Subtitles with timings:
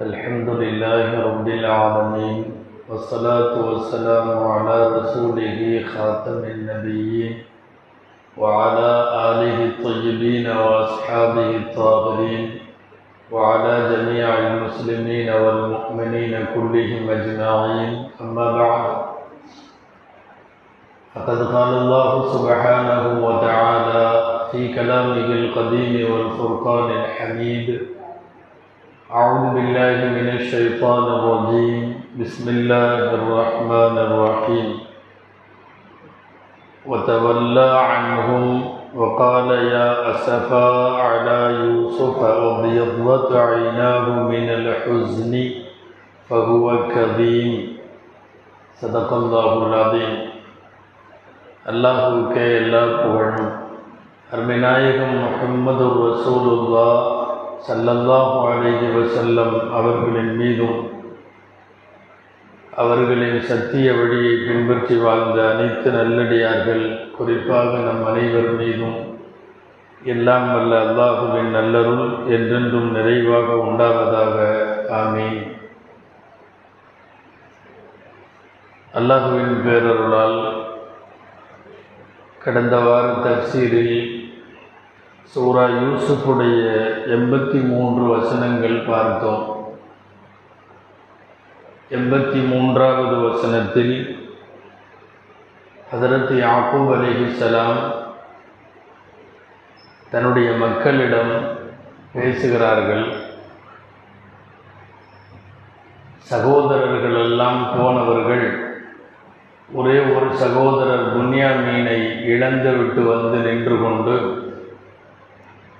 [0.00, 2.44] الحمد لله رب العالمين
[2.88, 7.42] والصلاة والسلام على رسوله خاتم النبيين
[8.36, 8.90] وعلى
[9.28, 12.50] آله الطيبين وأصحابه الطاهرين
[13.32, 18.08] وعلى جميع المسلمين والمؤمنين كلهم أجمعين.
[18.20, 18.96] أما بعد
[21.14, 24.06] فقد قال الله سبحانه وتعالى
[24.52, 27.89] في كلامه القديم والفرقان الحميد
[29.18, 34.68] اعوذ باللہ من الشیطان الرجیم بسم اللہ الرحمن الرحیم
[36.84, 38.62] وتولى عنهم
[38.94, 40.62] وقال يا أسفا
[41.00, 45.36] على يوسف أبيضت عيناه من الحزن
[46.28, 47.60] فهو كظيم.
[48.80, 50.14] صدق اللہ العظیم
[51.64, 52.04] اللہ
[52.34, 53.16] کے اللہ کو
[54.32, 57.19] ہر محمد الرسول اللہ
[57.68, 60.78] சல்லல்லாஹு அலைஹி வசல்லம் அவர்களின் மீதும்
[62.72, 66.84] அவர்களின் சத்திய வழியை பின்பற்றி வாழ்ந்த அனைத்து நல்லடியார்கள்
[67.16, 68.98] குறிப்பாக நம் அனைவர் மீதும்
[70.02, 74.36] எல்லாம் வல்ல அல்லாஹுவின் நல்லருள் என்றென்றும் நிறைவாக உண்டாவதாக.
[74.90, 75.40] ஆமீன்.
[78.94, 80.38] அல்லாஹுவின் பேரருளால்
[82.38, 84.19] கடந்த வார தப்சீரில்
[85.34, 86.60] சூரா யூசுஃபுடைய
[87.06, 89.44] எண்பத்தி மூன்று வசனங்கள் பார்த்தோம்.
[91.90, 93.94] எண்பத்தி மூன்றாவது வசனத்தில்
[95.92, 97.80] ஹதரத் யாக்கூப் அலிஹிசலாம்
[100.10, 101.32] தன்னுடைய மக்களிடம்
[102.12, 103.06] பேசுகிறார்கள்
[106.22, 108.46] சகோதரர்களெல்லாம் போனவர்கள்
[109.68, 114.14] ஒரே ஒரு சகோதரர் புன்யாமீனை இழந்து விட்டு வந்து நின்று கொண்டு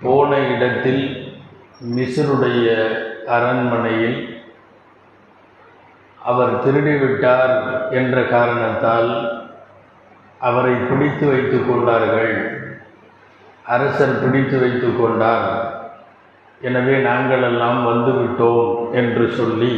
[0.02, 1.02] போன இடத்தில்
[1.96, 2.66] மிஸ்ருடைய
[3.26, 4.18] அரண்மனையில்
[6.18, 7.54] அவர் திருடிவிட்டார்
[7.90, 9.10] என்ற காரணத்தால்
[10.38, 12.34] அவரை பிடித்து வைத்து கொண்டார்கள்.
[13.64, 15.48] அரசர் பிடித்து வைத்து கொண்டார்.
[16.60, 19.72] எனவே நாங்களெல்லாம் வந்துவிட்டோம் என்று சொல்லி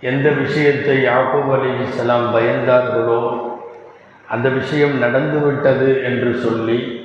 [0.00, 3.22] எந்த விஷயத்தை யாக்கூப் அலி இஸ்லாம் பயந்தார்களோ
[4.26, 6.97] அந்த விஷயம் நடந்துவிட்டது என்று சொல்லி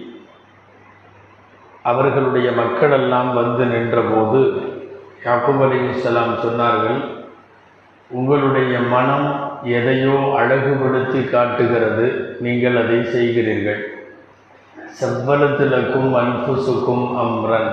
[1.83, 4.39] அவர்களுடைய மக்களெல்லாம் வந்து நின்றபோது
[5.25, 6.99] யாக்கூப் அலி இஸ்லாம் சொன்னார்கள்
[8.09, 9.27] உங்களுடைய மனம்
[9.63, 13.81] எதையோ அழகுபடுத்தி காட்டுகிறது நீங்கள் அதை செய்கிறீர்கள்.
[14.99, 17.71] செவ்வலத்திலக்கும் அன்புசுக்கும் அம்ரன்.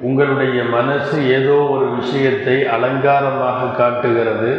[0.00, 4.52] உங்களுடைய மனசு ஏதோ ஒரு விஷயத்தை அலங்காரமாக காட்டுகிறது.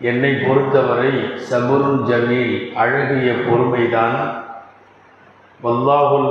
[0.00, 1.12] என்னை பொறுத்தவரை
[1.50, 4.45] சபுருன் ஜமீல் அழகிய பொறுமைதான்.
[5.64, 6.30] வல்லாஹுல்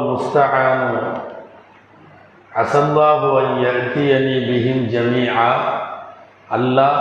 [2.85, 5.51] الله أن يأتيني بهم جميعا.
[6.55, 6.99] அல்லாஹ்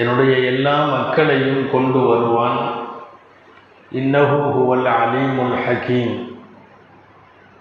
[0.00, 2.58] என்னுடைய எல்லா மக்களையும் கொண்டு வருவான்.
[4.00, 6.14] இன்னஹு ஹுவல் அலீமுல் ஹக்கீம்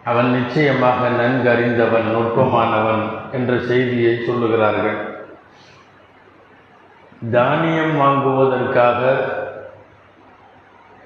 [0.03, 4.99] அவன் நிச்சயமாக நன்கறிந்தவன் நுட்பமானவன் என்ற செய்தியை சொல்லுகிறார்கள்.
[7.35, 9.01] தானியம் வாங்குவதற்காக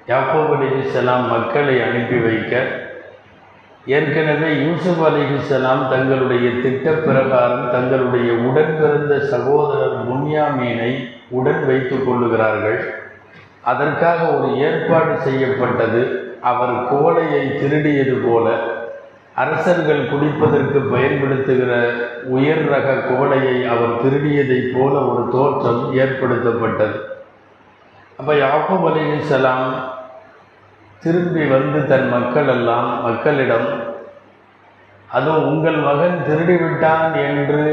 [0.06, 2.62] யாக்கோப் அலிஹிசலாம் மக்களை அனுப்பி வைக்க
[3.86, 12.94] ஏற்கனவே யூசுப் அலிஹிசலாம் தங்களுடைய திட்ட பிரகாரம் தங்களுடைய உடன் பிறந்த சகோதரர் முன்யாமீனை உடன் வைத்து கொள்ளுகிறார்கள்.
[13.60, 16.02] அதற்காக ஒரு ஏற்பாடு செய்யப்பட்டது.
[16.40, 18.46] அவர் கோலையை திருடியது போல
[19.34, 21.92] அரசர்கள் குடிப்பதற்கு பயன்படுத்துகிற
[22.24, 26.96] உயர் ரக குவளையை அவர் திருடியதைப் போல ஒரு தோற்றம் ஏற்படுத்தப்பட்டது.
[28.22, 29.70] அப்போ யாக்கூப் அலிசலாம்
[31.02, 33.66] திரும்பி வந்து தன் மக்கள் எல்லாம் மக்களிடம்
[35.08, 37.64] அதுவும் உங்கள் மகன் திருடிவிட்டான் என்று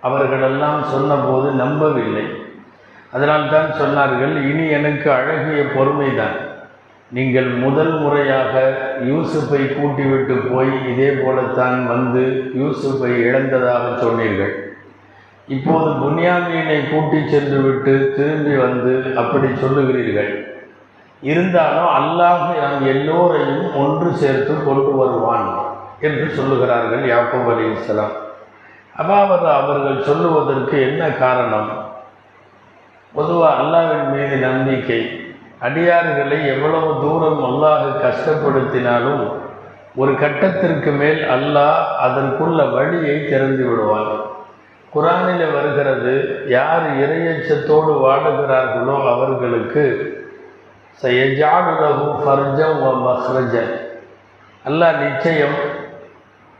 [0.00, 2.26] அவர்களெல்லாம் சொன்னபோது நம்பவில்லை.
[3.12, 6.36] அதனால்தான் சொன்னார்கள் இனி எனக்கு அழகிய பொறுமைதான்
[7.10, 8.54] நீங்கள் முதல் முறையாக
[9.10, 14.67] யூசுஃபை கூட்டிவிட்டு போய் இதே போலத்தான் வந்து யூசுஃபை இழந்ததாக சொன்னீர்கள்.
[15.48, 20.56] இப்போது புன்யாமீனை கூட்டி சென்று விட்டு திரும்பி வந்து அப்படி சொல்லுகிறீர்கள்.
[21.22, 25.48] இருந்தாலும் அல்லாஹ் நம் எல்லோரையும் ஒன்று சேர்த்து கொண்டு வருவான்
[26.00, 28.14] என்று சொல்லுகிறார்கள் யாக்கூப் அலி இஸ்லாம்.
[28.96, 31.70] அதாவது அவர்கள் சொல்லுவதற்கு என்ன காரணம்?
[33.14, 35.00] பொதுவாக அல்லாவின் மீது நம்பிக்கை.
[35.62, 39.22] அடியார்களை எவ்வளவு தூரம் அல்லாஹ் கஷ்டப்படுத்தினாலும்
[39.96, 44.36] ஒரு கட்டத்திற்கு மேல் அல்லாஹ் அதற்குள்ள வழியை திறந்து விடுவான்.
[44.98, 49.84] குரானில் வருகிறது யார் இறையச்சத்தோடு வாழுகிறார்களோ அவர்களுக்கு
[51.02, 53.72] சயஜாலுலகு ஃபர்ஜம் வ மஹ்ரஜன்.
[54.66, 55.58] அல்லாஹ் நிச்சயம்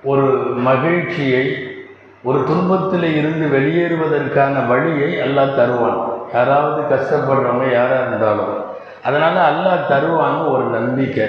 [0.04, 0.26] ஒரு
[0.56, 1.74] மகிழ்ச்சியை
[2.22, 5.98] ஒரு துன்பத்தில் இருந்து வெளியேறுவதற்கான வழியை அல்லாஹ் தருவான்.
[6.34, 8.64] யாராவது கஷ்டப்படுறவங்க யாராக இருந்தாலும்.
[9.04, 11.28] அதனால் அல்லாஹ் தருவான்னு ஒரு நம்பிக்கை.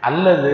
[0.00, 0.52] அல்லது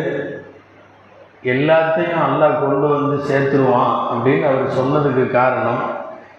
[1.42, 5.82] எல்லாத்தையும் அல்லாஹ் கொண்டு வந்து சேர்த்துருவான் அப்படின்னு அவர் சொன்னதுக்கு காரணம்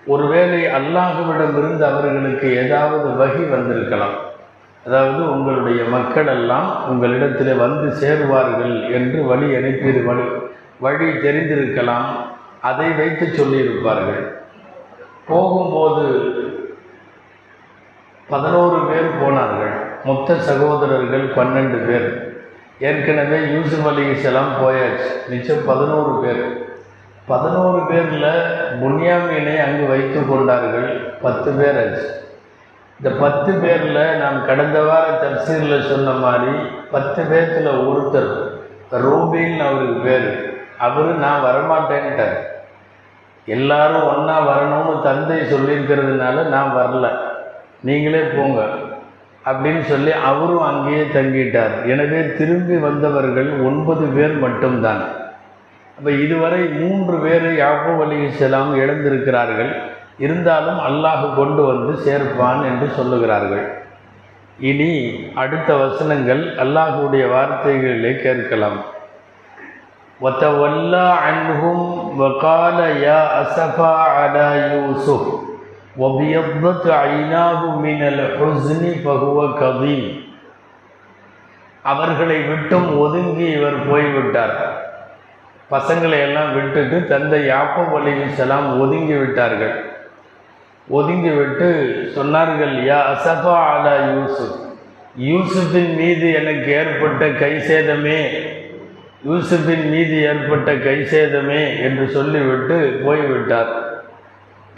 [0.05, 4.15] ஒருவேளை அல்லாஹுவிடமிருந்து அவர்களுக்கு ஏதாவது வகி வந்திருக்கலாம்.
[4.85, 10.25] அதாவது உங்களுடைய மக்கள் எல்லாம் உங்களிடத்தில் வந்து சேருவார்கள் என்று வழி அனுப்பியது வழி
[10.79, 12.07] வழி தெரிந்திருக்கலாம்
[12.61, 14.23] அதை வைத்து சொல்லியிருப்பார்கள்.
[15.27, 16.05] போகும்போது
[18.29, 22.26] பதினோரு பேர் போனார்கள் மொத்த சகோதரர்கள் பன்னெண்டு பேர்.
[22.79, 25.29] ஏற்கனவே யூசுப் அலி இஸ்லாம் போயாச்சு.
[25.29, 26.65] மிச்சம் பதினோரு பேர்.
[27.25, 28.29] பதினோரு பேரில்
[28.81, 30.99] புன்யாமீனை அங்கு வைத்து கொண்டார்கள்.
[31.21, 32.25] பத்து பேர் ஆச்சு
[33.03, 36.51] இந்த பத்து பேரில் நாம் கடந்த வார தப்சீரில் சொன்ன மாதிரி
[36.91, 38.31] பத்து பேர்த்தில் ஒருத்தர்
[38.91, 40.59] ரூபின்னு அவருக்கு பேர்.
[40.77, 42.37] அவர் நான் வரமாட்டேன்ட்டார்.
[43.45, 47.07] எல்லாரும் ஒன்றா வரணும்னு தந்தை சொல்லியிருக்கிறதுனால நான் வரல.
[47.81, 48.61] நீங்களே போங்க.
[49.49, 51.75] அப்படின்னு சொல்லி அவரும் அங்கேயே தங்கிட்டார்.
[51.93, 55.03] எனவே திரும்பி வந்தவர்கள் ஒன்பது பேர் மட்டும்தான்.
[55.97, 59.71] அப்போ இதுவரை மூன்று பேரை யாகோ அலி செல்லாமல் இழந்திருக்கிறார்கள்.
[60.25, 63.65] இருந்தாலும் அல்லாஹ் கொண்டு வந்து சேர்ப்பான் என்று சொல்லுகிறார்கள்.
[64.69, 64.91] இனி
[65.41, 68.79] அடுத்த வசனங்கள் அல்லாஹுடைய வார்த்தைகளிலே கேட்கலாம்.
[70.19, 71.83] ஒத்த வல்லா அன்பும்
[72.21, 72.77] வகால
[73.07, 73.91] யா அசஃபா
[74.21, 75.27] அடா யூசுப்
[75.96, 80.04] وبيضت عيناه من الحزن فهو كظيم
[81.84, 84.56] அவர்களை விட்டும் ஒதுங்கி இவர் போய்விட்டார்
[85.70, 89.74] பசங்களை எல்லாம் விட்டுட்டு தந்தை யாப்போப் அலிசலாம் ஒதுங்கி விட்டார்கள்
[90.88, 91.68] ஒதுங்கி விட்டு
[92.14, 94.58] சொன்னார்கள் யா அசஃபா அலா யூசுப்
[95.28, 98.20] யூசுஃபின் மீது எனக்கு ஏற்பட்ட கை சேதமே
[99.26, 103.72] யூசுஃபின் மீது ஏற்பட்ட கை சேதமே என்று சொல்லிவிட்டு போய்விட்டார்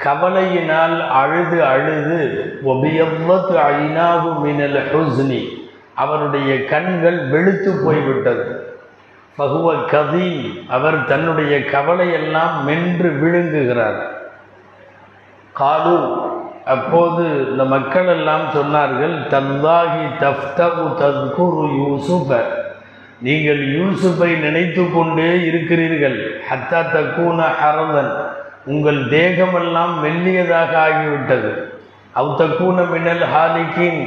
[0.04, 2.20] கவலையினால் அழுது அழுது
[2.66, 5.68] ஒபியவ்வத்து ஐநாகு மினல் ஹுஸ்னி.
[5.96, 8.74] அவருடைய கண்கள் வெளுத்து போய்விட்டது.
[9.36, 14.00] பகுவ கதி அவர் தன்னுடைய கவலையெல்லாம் மென்று விழுங்குகிறார்.
[15.54, 16.28] காலு.
[16.66, 22.42] அப்போது இந்த மக்கள் எல்லாம் சொன்னார்கள் தல்லாகி தஃப்தகு தத்குரு யூசுஃப.
[23.22, 28.29] நீங்கள் யூசுஃபை நினைத்து கொண்டே இருக்கிறீர்கள் ஹத்தா தக்கூன ஹரதன்.
[28.66, 31.52] உங்கள் தேகமெல்லாம் மெல்லியதாக ஆகிவிட்டது.
[32.16, 34.02] அவுத்தக்கூன மின்னல் ஹாலிக்கின்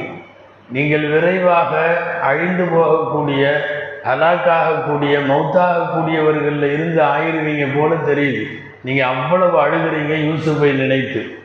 [0.71, 3.61] நீங்கள் விரைவாக அழிந்து போகக்கூடிய
[4.05, 8.45] ஹலாக்காகக்கூடிய மௌத்தாகக்கூடியவர்களில் இருந்து ஆயிருவீங்க போல தெரியுது.
[8.83, 11.37] நீங்கள் அவ்வளவு அழுகிறீங்க யூசுஃபை நினைத்து.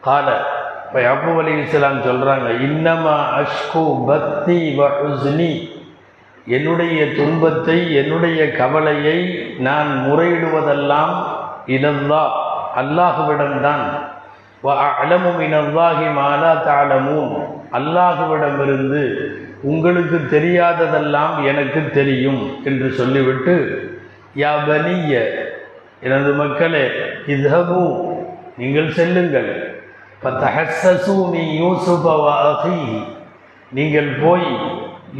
[0.00, 0.46] கால
[0.86, 5.74] இப்போ அப்பு அலி இஸ்லாம் சொல்கிறாங்க இன்னமா அஷ்கு பக்தி வஹுஸ்னி.
[6.46, 9.18] என்னுடைய துன்பத்தை என்னுடைய கவலையை
[9.58, 11.14] நான் முறையிடுவதெல்லாம்
[11.74, 12.22] இதல்லா
[12.80, 13.86] அல்லாஹுவிடம்தான்.
[15.02, 17.32] அலமும் இனல்லாகி மாலா தாளமும்
[17.78, 19.02] அல்லாஹுவிடமிருந்து
[19.70, 23.54] உங்களுக்கு தெரியாததெல்லாம் எனக்கு தெரியும் என்று சொல்லிவிட்டு
[24.42, 25.12] யா பனிய
[26.06, 26.84] எனது மக்களே
[27.34, 27.84] இதகு
[28.60, 29.50] நீங்கள் செல்லுங்கள்.
[30.24, 31.44] பத்தஹஸ்ஸு மீ
[33.76, 34.50] நீங்கள் போய்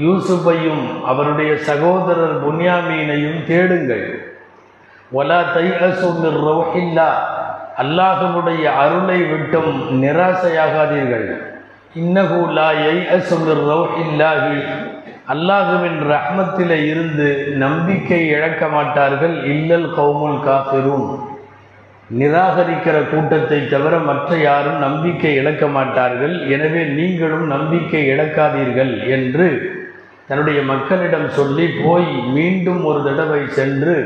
[0.04, 4.06] யூசுஃபையும் அவருடைய சகோதரர் புன்யாமீனையும் தேடுங்கள்.
[5.12, 5.66] ஒலா தை
[6.46, 7.10] ரவுஹில்லா
[7.82, 9.72] அல்லாஹனுடைய அருளை விட்டும்
[10.02, 11.26] நிராசையாகாதீர்கள்.
[12.00, 14.58] இன்னகு லா யை அசுமிர் ரோஹில்லாஹி
[15.34, 17.28] அல்லாஹுவின் ரஹ்மத்தில் இருந்து
[17.64, 19.36] நம்பிக்கை இழக்க மாட்டார்கள்.
[19.54, 21.08] இல்லல் கௌமுல் காஃபிரும்
[22.10, 26.34] நிராகரிக்கிற கூட்டத்தை தவிர மற்ற யாரும் நம்பிக்கை இழக்க மாட்டார்கள்.
[26.56, 29.48] எனவே நீங்களும் நம்பிக்கை இழக்காதீர்கள் என்று
[30.28, 33.96] தன்னுடைய மக்களிடம் சொல்லி போய் மீண்டும் ஒரு தடவை சென்று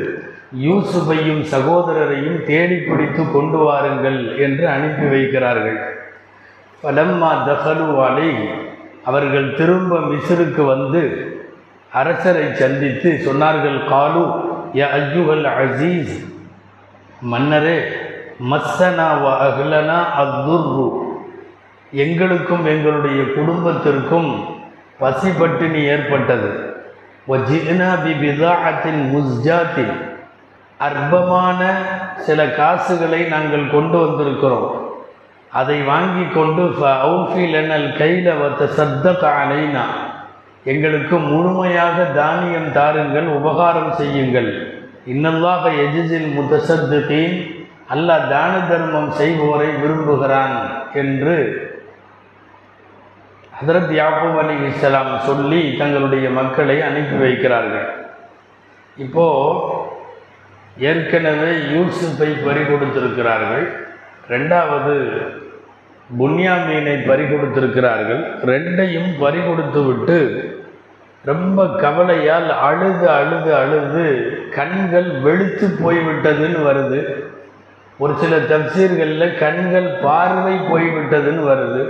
[0.59, 5.79] யூசுஃபையும் சகோதரரையும் தேடி பிடித்து கொண்டு வாருங்கள் என்று அனுப்பி வைக்கிறார்கள்.
[6.83, 7.87] பலம்மா தஹலு
[9.05, 11.03] அவர்கள் திரும்ப மிஸ்ருக்கு வந்து
[11.93, 14.25] அரசரை சந்தித்து சொன்னார்கள் காலு
[14.75, 16.17] ய அஜுகல் அசீஸ்.
[17.23, 17.79] மன்னரே
[18.51, 20.89] மஸ்ஸனா வ அஹ்லனா அத்துர்ரு.
[21.93, 24.45] எங்களுக்கும் எங்களுடைய குடும்பத்திற்கும்
[25.01, 26.75] பசிப்பட்டினி ஏற்பட்டது.
[27.29, 30.10] வஜினா பி பிதாஅத்தின் முஸ்ஜாத்தின்.
[30.87, 31.61] அற்பமான
[32.17, 34.69] சில காசுகளை நாங்கள் கொண்டு வந்திருக்கிறோம்.
[35.53, 36.63] அதை வாங்கி கொண்டு
[37.07, 39.85] அவுஃபிலனல் கையில் வத்த சத்த அலைனா.
[40.65, 44.51] எங்களுக்கு முழுமையாக தானியம் தாருங்கள் உபகாரம் செய்யுங்கள்.
[45.07, 47.37] இன்னல்லாக எஜிசில் முத்தசத்துகீன்
[47.95, 50.57] அல்லாஹ் தான தர்மம் செய்பவரை விரும்புகிறான்
[50.95, 51.37] என்று
[53.61, 57.89] ஹதரத் யாக்கூப் அலி இஸ்லாம் சொல்லி தங்களுடைய மக்களை அனுப்பி வைக்கிறார்கள்.
[58.97, 59.80] இப்போது
[60.79, 63.67] ஏற்கனவே யூசுஃபை பறி கொடுத்திருக்கிறார்கள்.
[64.29, 64.95] ரெண்டாவது
[66.19, 68.23] புன்யாமீனை பறி கொடுத்திருக்கிறார்கள்.
[68.45, 70.19] ரெண்டையும் பறி கொடுத்து விட்டு
[71.25, 74.05] ரொம்ப கவலையால் அழுது அழுது அழுது
[74.51, 77.01] கண்கள் வெளுத்து போய்விட்டதுன்னு வருது.
[77.99, 81.83] ஒரு சில தப்சீர்களில் கண்கள் பார்வை போய்விட்டதுன்னு வருது.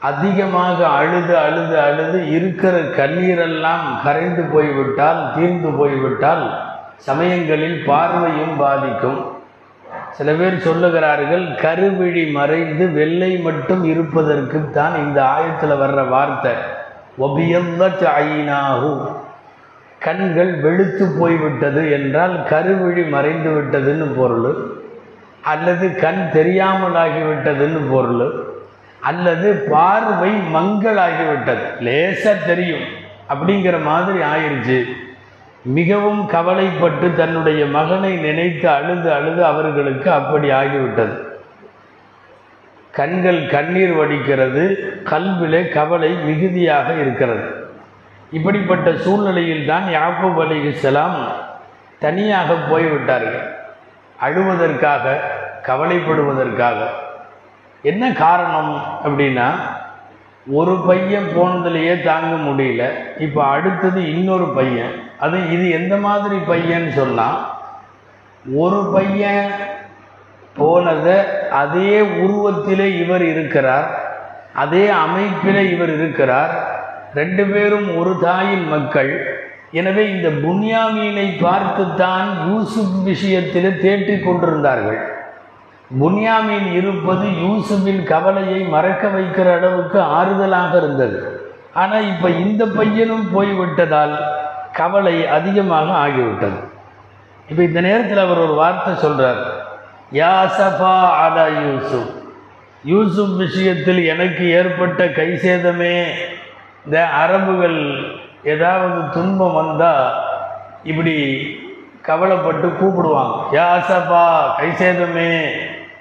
[0.00, 9.34] அதிகமாக அழுது அழுது அழுது இருக்கிற கண்ணீரெல்லாம் கரைந்து போய்விட்டால் தீர்ந்து போய்விட்டால் சமயங்களில் பார்வையும் பாதிக்கும்.
[10.10, 16.52] சில பேர் சொல்லுகிறார்கள் கருவிழி மறைந்து வெள்ளை மட்டும் இருப்பதற்கு தான் இந்த ஆயத்தில் வர்ற வார்த்தை.
[17.20, 19.14] ஒபியல்லத் ஐனாகு
[19.98, 24.80] கண்கள் வெளுத்து போய்விட்டது என்றால் கருவிழி மறைந்து விட்டதுன்னு பொருள்.
[25.42, 28.44] அல்லது கண் தெரியாமலாகிவிட்டதுன்னு பொருள்.
[29.00, 31.80] அல்லது பார்வை மங்களாகிவிட்டது.
[31.80, 33.04] லேசாக தெரியும்.
[33.28, 35.04] அப்படிங்கிற மாதிரி ஆயிடுச்சு
[35.66, 41.24] மிகவும் கவலைப்பட்டு தன்னுடைய மகனை நினைத்து அழுது அழுது அவர்களுக்கு அப்படி ஆகிவிட்டது.
[42.90, 47.68] கண்கள் கண்ணீர் வடிக்கிறது கல்விலே கவலை மிகுதியாக இருக்கிறது.
[48.30, 51.18] இப்படிப்பட்ட சூழ்நிலையில் தான் யாக்கூப் அலிஹிஸ்லாம்
[51.98, 53.54] தனியாக போய்விட்டார்கள்.
[54.20, 55.20] அழுவதற்காக
[55.62, 56.78] கவலைப்படுவதற்காக.
[57.82, 59.50] என்ன காரணம் அப்படின்னா
[60.48, 62.90] ஒரு பையன் போனதுலேயே தாங்க முடியல.
[63.18, 64.92] இப்போ அடுத்தது இன்னொரு பையன்.
[65.18, 67.54] அது இது எந்த மாதிரி பையன் சொன்னால்
[68.54, 69.50] ஒரு பையன்
[70.56, 71.14] போனதை
[71.50, 74.04] அதே உருவத்திலே இவர் இருக்கிறார்
[74.54, 76.74] அதே அமைப்பில் இவர் இருக்கிறார்.
[77.14, 79.42] ரெண்டு பேரும் ஒரு தாயின் மக்கள்.
[79.70, 85.15] எனவே இந்த புன்யாமீனை பார்த்துத்தான் யூசுப் விஷயத்தில் தேற்றிக் கொண்டிருந்தார்கள்.
[86.00, 91.18] புன்யாமீன் இருப்பது யூசுஃபின் கவலையை மறக்க வைக்கிற அளவுக்கு ஆறுதலாக இருந்தது.
[91.74, 94.14] ஆனால் இப்போ இந்த பையனும் போய்விட்டதால்
[94.72, 96.58] கவலை அதிகமாக ஆகிவிட்டது.
[97.48, 99.42] இப்போ இந்த நேரத்தில் அவர் ஒரு வார்த்தை சொல்கிறார்
[100.12, 102.10] யா சஃபா அலா யூசுப்.
[102.84, 106.06] யூசுப் விஷயத்தில் எனக்கு ஏற்பட்ட கை சேதமே.
[106.84, 107.78] இந்த அரபுகள்
[108.42, 110.04] ஏதாவது துன்பம் வந்தால்
[110.82, 111.14] இப்படி
[112.02, 113.36] கவலைப்பட்டு கூப்பிடுவாங்க.
[113.52, 114.26] யா சஃபா
[114.56, 115.32] கை சேதமே.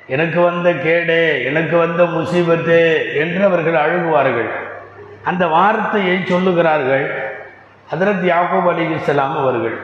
[0.07, 2.81] எனக்கு வந்த கேடே எனக்கு வந்த முசீபத்தே
[3.21, 4.49] என்று அவர்கள் அழுகுவார்கள்.
[5.23, 7.05] அந்த வார்த்தையை சொல்லுகிறார்கள்
[7.91, 9.77] ஹதரத் யாக்கூப் இஸ்லாம் அவர்கள்.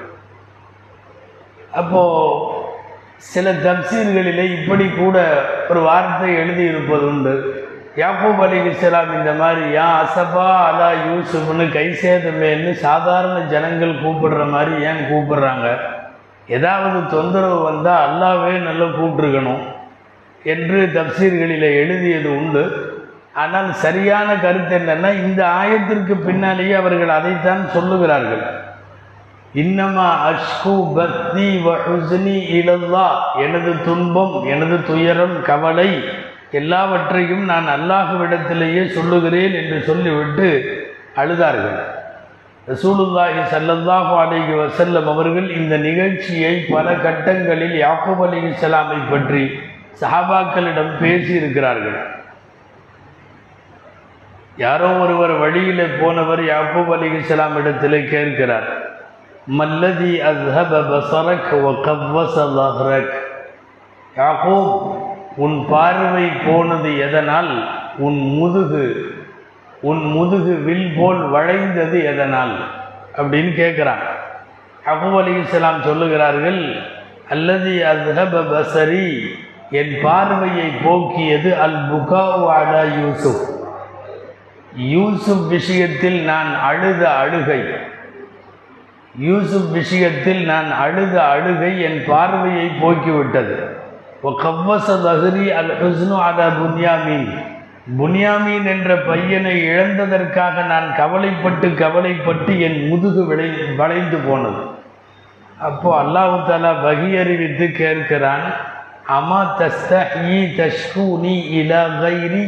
[1.72, 2.60] அப்போது
[3.18, 5.18] சில தப்சீர்களிலே இப்படி கூட
[5.70, 7.34] ஒரு வார்த்தை எழுதியிருப்பது உண்டு.
[7.96, 15.04] யாக்கூப் அலிகுசலாம் இந்த மாதிரி யா அசபா அலா யூசுஃப்னு கை சேதமேன்னு சாதாரண ஜனங்கள் கூப்பிடுற மாதிரி ஏன்
[15.12, 15.68] கூப்பிடுறாங்க?
[16.48, 19.64] ஏதாவது தொந்தரவு வந்தால் அல்லாவே நல்லா கூப்பிட்ருக்கணும்
[20.54, 22.64] என்று தப்சீர்களில் எழுதியது உண்டு.
[23.42, 28.44] ஆனால் சரியான கருத்து என்னென்னா இந்த ஆயத்திற்கு பின்னாலேயே அவர்கள் அதைத்தான் சொல்லுகிறார்கள்.
[29.62, 33.08] இன்னமா அஷ்கு பக்தி வஹுஸ்னி இலல்லா.
[33.46, 35.90] எனது துன்பம் எனது துயரம் கவலை
[36.60, 40.48] எல்லாவற்றையும் நான் அல்லாஹுவிடத்திலேயே சொல்லுகிறேன் என்று சொல்லிவிட்டு
[41.22, 41.80] அழுதார்கள்.
[42.72, 49.44] ரசூலுல்லாஹி சல்லல்லாஹு அலைஹி வசல்லம் அவர்கள் இந்த நிகழ்ச்சியை பல கட்டங்களில் யாக்கூப் அலி இஸ்லாமை பற்றி
[50.00, 52.20] சஹாபாக்களிடம் பேசியிருக்கிறார்கள்.
[54.58, 58.90] யாரோ ஒருவர் வழியில் போனவர் யாப்பூப் அலி இஸ்லாம் இடத்தில் கேட்கிறார்
[59.58, 63.06] மல்லதி அஸ்ஹப பசரக் வ
[64.16, 65.00] யாக்கூப்
[65.36, 67.68] உன் பார்வை போனது எதனால்?
[67.98, 69.16] உன் முதுகு
[69.82, 72.54] உன் முதுகு வில் போல் வளைந்தது எதனால்?
[73.18, 74.04] அப்படின்னு கேட்குறான்.
[74.86, 76.82] அபு அலி இஸ்லாம் சொல்லுகிறார்கள்
[77.30, 79.22] அல்லது அஸ்ஹப பசரி
[79.80, 82.24] என் பார்வையை போக்கியது அல் புகா
[83.02, 83.44] யூசுப்
[84.94, 87.62] யூசுப் விஷயத்தில் நான் அழுத அழுகை.
[89.28, 93.56] யூசுப் விஷயத்தில் நான் அழுத அழுகை என் பார்வையை போக்கிவிட்டது.
[94.44, 97.30] கவ்வச தஹரி அல் ஹுஸ்னு அலா புன்யாமீன்.
[98.02, 103.48] புன்யாமீன் என்ற பையனை இழந்ததற்காக நான் கவலைப்பட்டு கவலைப்பட்டு என் முதுகு விளை
[103.80, 104.62] வளைந்து போனது.
[105.70, 108.46] அப்போ அல்லாஹு தாலா வகி அறிவித்து கேட்கிறான்
[109.18, 109.92] அமா தஸ்த
[110.36, 112.46] ஈ தஷ்கு நீ இலா கைரி.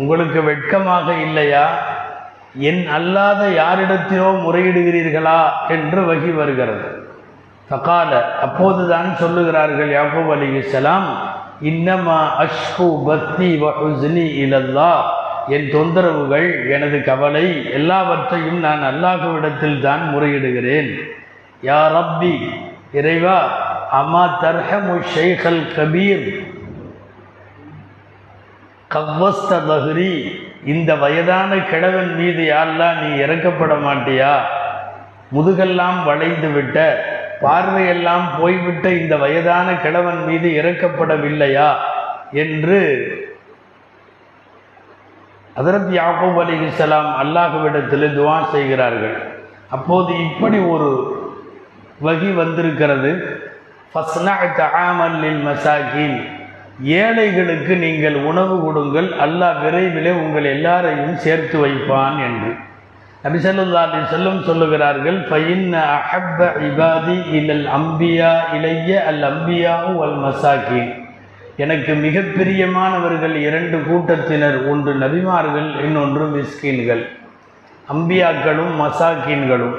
[0.00, 1.64] உங்களுக்கு வெட்கமாக இல்லையா?
[2.68, 6.86] என் அல்லாத யாரிடத்திலோ முறையிடுகிறீர்களா என்று வகி வருகிறது.
[7.70, 8.10] தகால
[8.46, 11.08] அப்போதுதான் சொல்லுகிறார்கள் யாக்கூப் அலிஹிஸ்லாம்
[11.70, 14.92] இன்னமா அஷ்கு பக்தி வஹுஸ்னி இலல்லா.
[15.48, 17.46] என் தொந்தரவுகள் எனது கவலை
[17.78, 20.90] எல்லாவற்றையும் நான் அல்லாஹுவிடத்தில் தான் முறையிடுகிறேன்.
[21.62, 22.34] யா ரப்பி
[22.98, 23.38] இறைவா
[23.90, 26.26] அம்மா தர்ஹமு ஷேகல் கபீர்.
[28.94, 30.12] கவ்வஸ்த பஹ்ரி
[30.64, 34.32] இந்த வயதான கிழவன் மீது யாரெல்லாம் நீ இறக்கப்பட மாட்டியா?
[35.32, 36.76] முதுகெல்லாம் வளைந்து விட்ட
[37.40, 41.70] பார்வையெல்லாம் போய்விட்ட இந்த வயதான கிழவன் மீது இறக்கப்படவில்லையா?
[42.32, 42.80] என்று
[45.56, 49.16] ஹதரத் யாக்கூப் இஸ்லாம் அல்லாஹுவிடத்தில் துவா செய்கிறார்கள்.
[49.70, 50.88] அப்போது இப்படி ஒரு
[52.04, 53.10] வகி வந்திருக்கிறது.
[53.92, 54.34] ஃபஸ்னா
[55.46, 56.16] மசாகின்.
[57.02, 62.50] ஏழைகளுக்கு நீங்கள் உணவு கொடுங்கள் அல்லாஹ் விரைவிலே உங்கள் எல்லாரையும் சேர்த்து வைப்பான் என்று.
[63.22, 70.90] நபி ஸல்லல்லாஹு அலைஹி சொல்லுகிறார்கள் ஃபைன் அஹப்ப இபாதி இல்லல் அம்பியா இளைய அல் அம்பியாவும் அல் மசாகின்.
[71.56, 77.04] எனக்கு மிக பிரியமானவர்கள் இரண்டு கூட்டத்தினர் ஒன்று நபிமார்கள் இன்னொன்று மிஸ்கீன்கள்.
[77.94, 79.76] அம்பியாக்களும் மசாக்கீன்களும்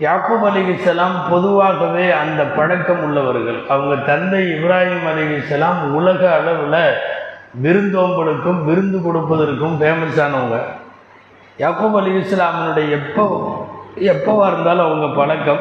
[0.00, 3.66] யாக்கூப் அலிகிசலாம் பொதுவாகவே அந்த பழக்கம் உள்ளவர்கள்.
[3.68, 6.96] அவங்க தந்தை இப்ராஹிம் அலிகிசலாம் உலக அளவில்
[7.62, 10.58] விருந்தோம்பலுக்கும் விருந்து கொடுப்பதற்கும் ஃபேமஸானவங்க
[11.58, 13.24] யாக்கூப் அலிகிஸ்லாமனுடைய எப்போ
[13.96, 15.58] எப்போவா இருந்தாலும் அவங்க பழக்கம்.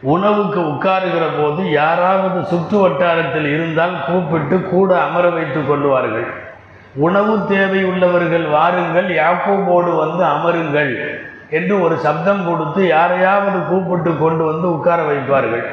[0.00, 6.26] உணவுக்கு உட்காருகிற போது யாராவது சுற்று வட்டாரத்தில் இருந்தால் கூப்பிட்டு கூட அமர வைத்து கொள்வார்கள்.
[6.94, 11.31] உணவு தேவை உள்ளவர்கள் வாருங்கள் யாக்கோபோடு வந்து அமருங்கள்.
[11.52, 15.64] என்று ஒரு சப்தம் கொடுத்து யாரையாவது கூப்பிட்டு கொண்டு வந்து உட்கார வைப்பார்கள்.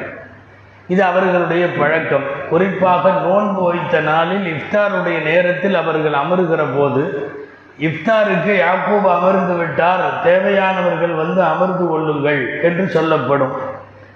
[0.88, 2.26] இது அவர்களுடைய பழக்கம்.
[2.48, 7.02] குறிப்பாக நோன்பு வைத்த நாளில் இஃப்தாருடைய நேரத்தில் அவர்கள் அமருகிற போது
[7.80, 10.22] இஃப்தாருக்கு யாக்கூப் அமர்ந்து விட்டார்.
[10.24, 13.52] தேவையானவர்கள் வந்து அமர்ந்து கொள்ளுங்கள் என்று சொல்லப்படும்.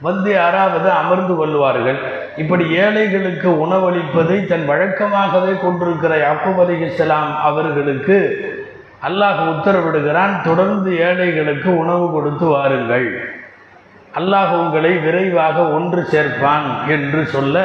[0.00, 1.99] வந்து யாராவது அமர்ந்து கொள்வார்கள்.
[2.37, 8.16] இப்படி ஏழைகளுக்கு உணவளிப்பதை தன் வழக்கமாகவே கொண்டிருக்கிற யாக்கூப் அலிகலாம் அவர்களுக்கு
[9.06, 13.08] அல்லாஹ் உத்தரவிடுகிறான் தொடர்ந்து ஏழைகளுக்கு உணவு கொடுத்து வாருங்கள்.
[14.18, 17.56] அல்லாஹ் உங்களை விரைவாக ஒன்று சேர்ப்பான் என்று சொல்ல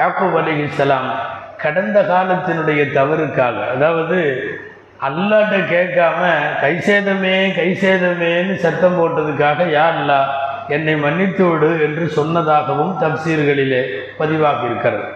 [0.00, 1.08] யாக்கூப் அலிஹிஸ்லாம்
[1.62, 4.18] கடந்த காலத்தினுடைய தவறுக்காக அதாவது
[5.08, 6.20] அல்லாட்ட கேட்காம
[6.62, 10.20] கை சேதமே கை சேதமேன்னு சத்தம் போட்டதுக்காக யார் அல்லா
[10.76, 13.82] என்னை மன்னித்து விடு என்று சொன்னதாகவும் தப்சீர்களிலே
[14.18, 15.06] பதிவாக இருக்கிறது.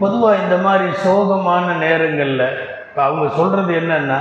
[0.00, 2.46] பொதுவாக இந்த மாதிரி சோகமான நேரங்களில்
[2.86, 4.20] இப்போ அவங்க சொல்கிறது என்னென்னா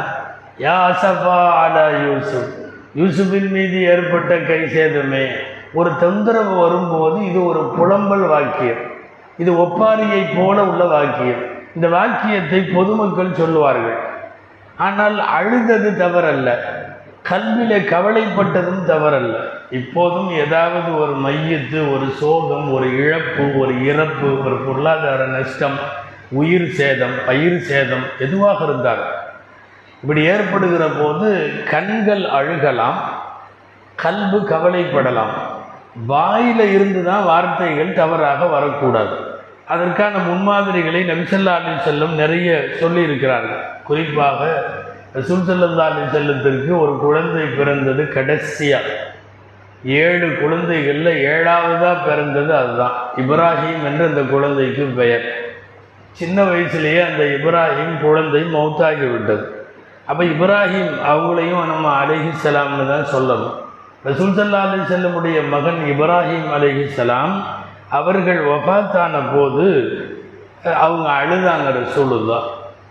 [0.60, 2.54] யா அசஃபா ஆடா யூசுப்.
[2.98, 5.32] யூசுஃபின் மீது ஏற்பட்ட கை சேதமே.
[5.74, 8.78] ஒரு தொந்தரவு வரும்போது இது ஒரு புலம்பல் வாக்கியம்.
[9.38, 11.44] இது ஒப்பாரியை போல உள்ள வாக்கியம்.
[11.76, 13.98] இந்த வாக்கியத்தை பொதுமக்கள் சொல்லுவார்கள்.
[14.78, 16.58] ஆனால் அழுதது தவறல்ல.
[17.30, 19.36] கல்வியில கவலைப்பட்டதும் தவறல்ல.
[19.72, 25.78] இப்போதும் ஏதாவது ஒரு மையத்து ஒரு சோகம் ஒரு இழப்பு ஒரு இறப்பு ஒரு பொருளாதார நஷ்டம்
[26.30, 29.20] உயிர் சேதம் பயிர் சேதம் எதுவாக இருந்தால்
[30.04, 33.00] இப்படி ஏற்படுகிற போது கண்கள் அழுகலாம்
[34.04, 35.34] கல்பு கவலைப்படலாம்.
[36.06, 39.16] வாயில் இருந்து தான் வார்த்தைகள் தவறாக வரக்கூடாது.
[39.68, 43.62] அதற்கான முன்மாதிரிகளை நபிசல்லா அலி செல்லம் நிறைய சொல்லியிருக்கிறார்கள்.
[43.84, 44.64] குறிப்பாக
[45.16, 48.86] ரசூல் சல்லா அலி செல்லத்திற்கு ஒரு குழந்தை பிறந்தது கடைசியாக
[49.84, 52.98] ஏழு குழந்தைகளில் ஏழாவதாக பிறந்தது அதுதான்.
[53.18, 55.28] இப்ராஹிம் என்ற அந்த குழந்தைக்கு பெயர்.
[56.12, 59.61] சின்ன வயசுலேயே அந்த இப்ராஹிம் குழந்தை மௌத்தாகி விட்டது.
[60.10, 63.58] அப்போ இப்ராஹிம் அவங்களையும் நம்ம அலிஹிசலாம்னு தான் சொல்லணும்.
[64.08, 67.34] ரசூல் சல்லா அலி செல்லமுடைய மகன் இப்ராஹிம் அலிஹிசலாம்
[67.98, 69.66] அவர்கள் வஃபாத்தான போது
[70.86, 72.40] அவங்க அழுதாங்க ரசூலுல்லா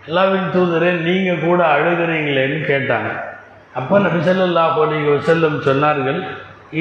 [0.07, 3.11] அல்லாவின் தூதரே நீங்கள் கூட அழுகிறீங்களேன்னு கேட்டாங்க.
[3.79, 6.21] அப்போ நபிசல்லா அலி வசல்லம் சொன்னார்கள்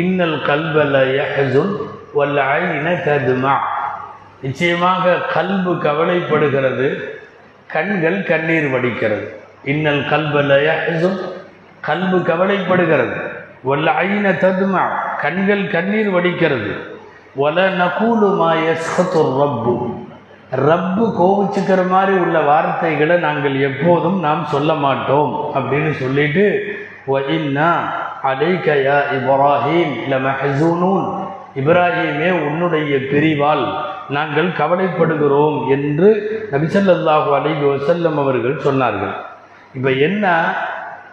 [0.02, 1.74] இன்னல் கல்வல யஹசுன்
[2.18, 3.54] வல்ல ஐன கதுமா
[4.44, 6.88] நிச்சயமாக கல்பு கவலைப்படுகிறது
[7.74, 9.26] கண்கள் கண்ணீர் வடிக்கிறது.
[9.64, 10.72] இன்னல் கல்பல
[11.86, 13.16] கல்பு கவலைப்படுகிறது.
[13.62, 14.84] வல்ல ஐன ததுமா
[15.20, 16.70] கண்கள் கண்ணீர் வடிக்கிறது.
[17.36, 18.50] வல நகூலுமா
[19.40, 19.74] ரப்பு.
[20.66, 26.74] ரப்பு கோவிச்சுக்கிற மாதிரி உள்ள வார்த்தைகளை நாங்கள் எப்போதும் நாம் சொல்ல மாட்டோம் அப்படின்னு சொல்லிட்டு
[27.08, 27.70] ஒயின்னா
[28.22, 31.06] அலைகயா இப்ராஹிம் இல்லை மெஹசூனூன்.
[31.56, 33.74] இப்ராஹிமே உன்னுடைய பிரிவால்
[34.08, 36.08] நாங்கள் கவலைப்படுகிறோம் என்று
[36.52, 39.28] நபிசல்லாஹு அலி வசல்லம் அவர்கள் சொன்னார்கள்.
[39.74, 40.54] இப்போ என்ன?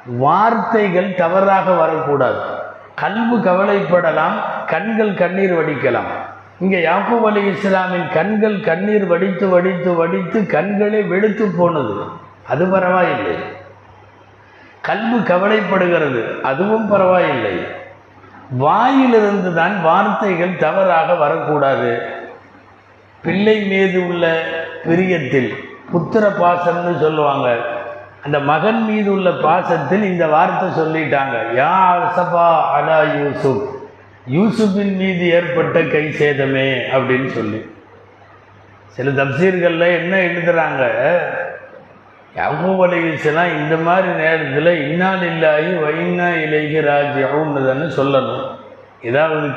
[0.06, 2.40] வார்த்தைகள் தவறாக வரக்கூடாது.
[2.96, 6.10] கல்வு கவலைப்படலாம் கண்கள் கண்ணீர் வடிக்கலாம்.
[6.60, 12.04] இங்கே யாக்கூப் அலி இஸ்லாமின் கண்கள் கண்ணீர் வடித்து வடித்து வடித்து கண்களே வெளுத்து போனது.
[12.48, 13.36] அது பரவாயில்லை.
[14.82, 17.68] கல்வி கவலைப்படுகிறது அதுவும் பரவாயில்லை.
[18.50, 22.02] வாயிலிருந்து தான் வார்த்தைகள் தவறாக வரக்கூடாது.
[23.22, 24.44] பிள்ளை மீது உள்ள
[24.84, 25.52] பிரியத்தில்
[25.92, 27.58] புத்திர பாசம்னு சொல்லுவாங்க.
[28.28, 31.36] அந்த மகன் மீது உள்ள பாசத்தில் இந்த வார்த்தை சொல்லிட்டாங்க.
[31.60, 31.74] யா
[32.06, 33.66] அசபா அலா யூசுப்.
[34.36, 37.60] யூசுஃபின் மீது ஏற்பட்ட கை சேதமே அப்படின்னு சொல்லி.
[38.96, 40.84] சில தப்சீர்களில் என்ன எழுதுறாங்க?
[42.38, 42.94] யாக்கூப்
[43.60, 48.46] இந்த மாதிரி நேரத்தில் இன்னால் இல்லாயி வைனா இலகி ராஜ்யம்னு தானே சொல்லணும்.
[49.02, 49.48] ஏதாவது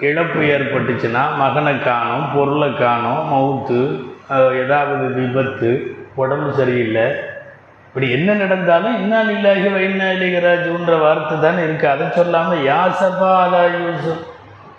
[0.00, 3.80] இழப்பு ஏற்பட்டுச்சுன்னா மகனை காணும் பொருளை காணும் மவுத்து
[4.62, 7.06] ஏதாவது விபத்து உடம்பு சரியில்லை.
[7.86, 14.22] இப்படி என்ன நடந்தாலும் இன்னா இல்லாகி வைனா இலிகராஜுன்ற வார்த்தை தானே இருக்குது அதை சொல்லாமல் யாசபா அலா யூசுப்.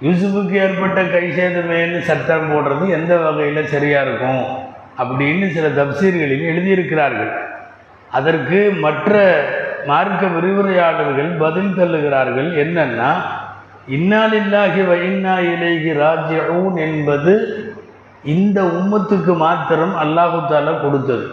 [0.02, 4.44] யூசுஃபுக்கு ஏற்பட்ட கை சேதமேன்னு சட்டம் போடுறது எந்த வகையில் சரியாக இருக்கும்?
[4.98, 7.32] அப்படின்னு சில தப்சீர்களில் எழுதியிருக்கிறார்கள்.
[8.12, 9.24] அதற்கு மற்ற
[9.86, 12.50] மார்க்க விரிவுரையாளர்கள் பதில் தள்ளுகிறார்கள்.
[12.64, 13.10] என்னென்னா
[13.90, 17.34] இன்னாலில்லாகி வைன்னா இலேகி ராஜ்யூன் என்பது
[18.26, 21.26] இந்த உம்மத்துக்கு மாத்திரம் அல்லாஹு தாலா கொடுத்தது.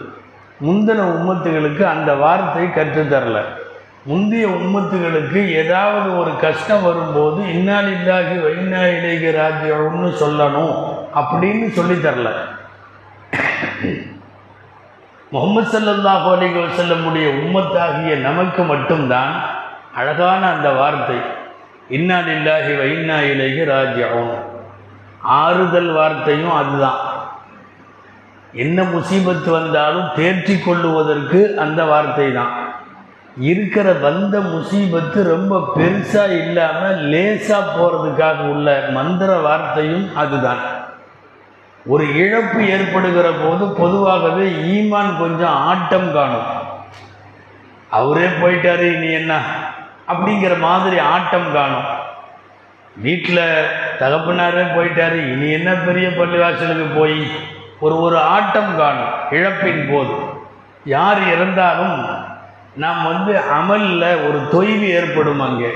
[0.61, 3.37] முந்தின உம்மத்துகளுக்கு அந்த வார்த்தை கற்றுத்தரல
[4.09, 10.73] முந்தைய உம்மத்துகளுக்கு ஏதாவது ஒரு கஷ்டம் வரும்போது இன்னாலில்லாகி வைனா இலேகி ராஜ்யம்னு சொல்லணும்
[11.21, 12.29] அப்படின்னு சொல்லித்தரல
[15.31, 19.33] முகமது ஸல்லல்லாஹு அலிக வஸல்லமுடைய உம்மத்தாகிய நமக்கு மட்டும்தான்
[19.99, 21.19] அழகான அந்த வார்த்தை.
[21.89, 23.61] இன்னால் லில்லாஹி வ இன்னா இலைஹி
[25.23, 26.97] ஆறுதல் வார்த்தையும் அதுதான்.
[28.53, 32.71] என்ன முசீபத்து வந்தாலும் தேர்ச்சி கொள்ளுவதற்கு அந்த வார்த்தை தான்
[33.37, 40.57] இருக்கிற வந்த முசீபத்து ரொம்ப பெருசாக இல்லாமல் லேசாக போகிறதுக்காக உள்ள மந்திர வார்த்தையும் அதுதான்.
[41.85, 46.45] ஒரு இழப்பு ஏற்படுகிற போது பொதுவாகவே ஈமான் கொஞ்சம் ஆட்டம் காணும்.
[47.89, 49.41] அவரே போயிட்டாரு இனி என்ன?
[50.07, 52.01] அப்படிங்கிற மாதிரி ஆட்டம் காணும்.
[52.95, 53.65] வீட்டில்
[53.99, 55.31] தகப்பனாரே போயிட்டாரு.
[55.31, 57.27] இனி என்ன பெரிய பள்ளிவாசலுக்கு போய்
[57.79, 59.13] ஒரு ஒரு ஆட்டம் காணும்.
[59.31, 60.13] இழப்பின் போது.
[60.85, 62.15] யார் இறந்தாலும்
[62.75, 65.71] நாம் வந்து அமலில் ஒரு தொய்வு ஏற்படும் அங்கே.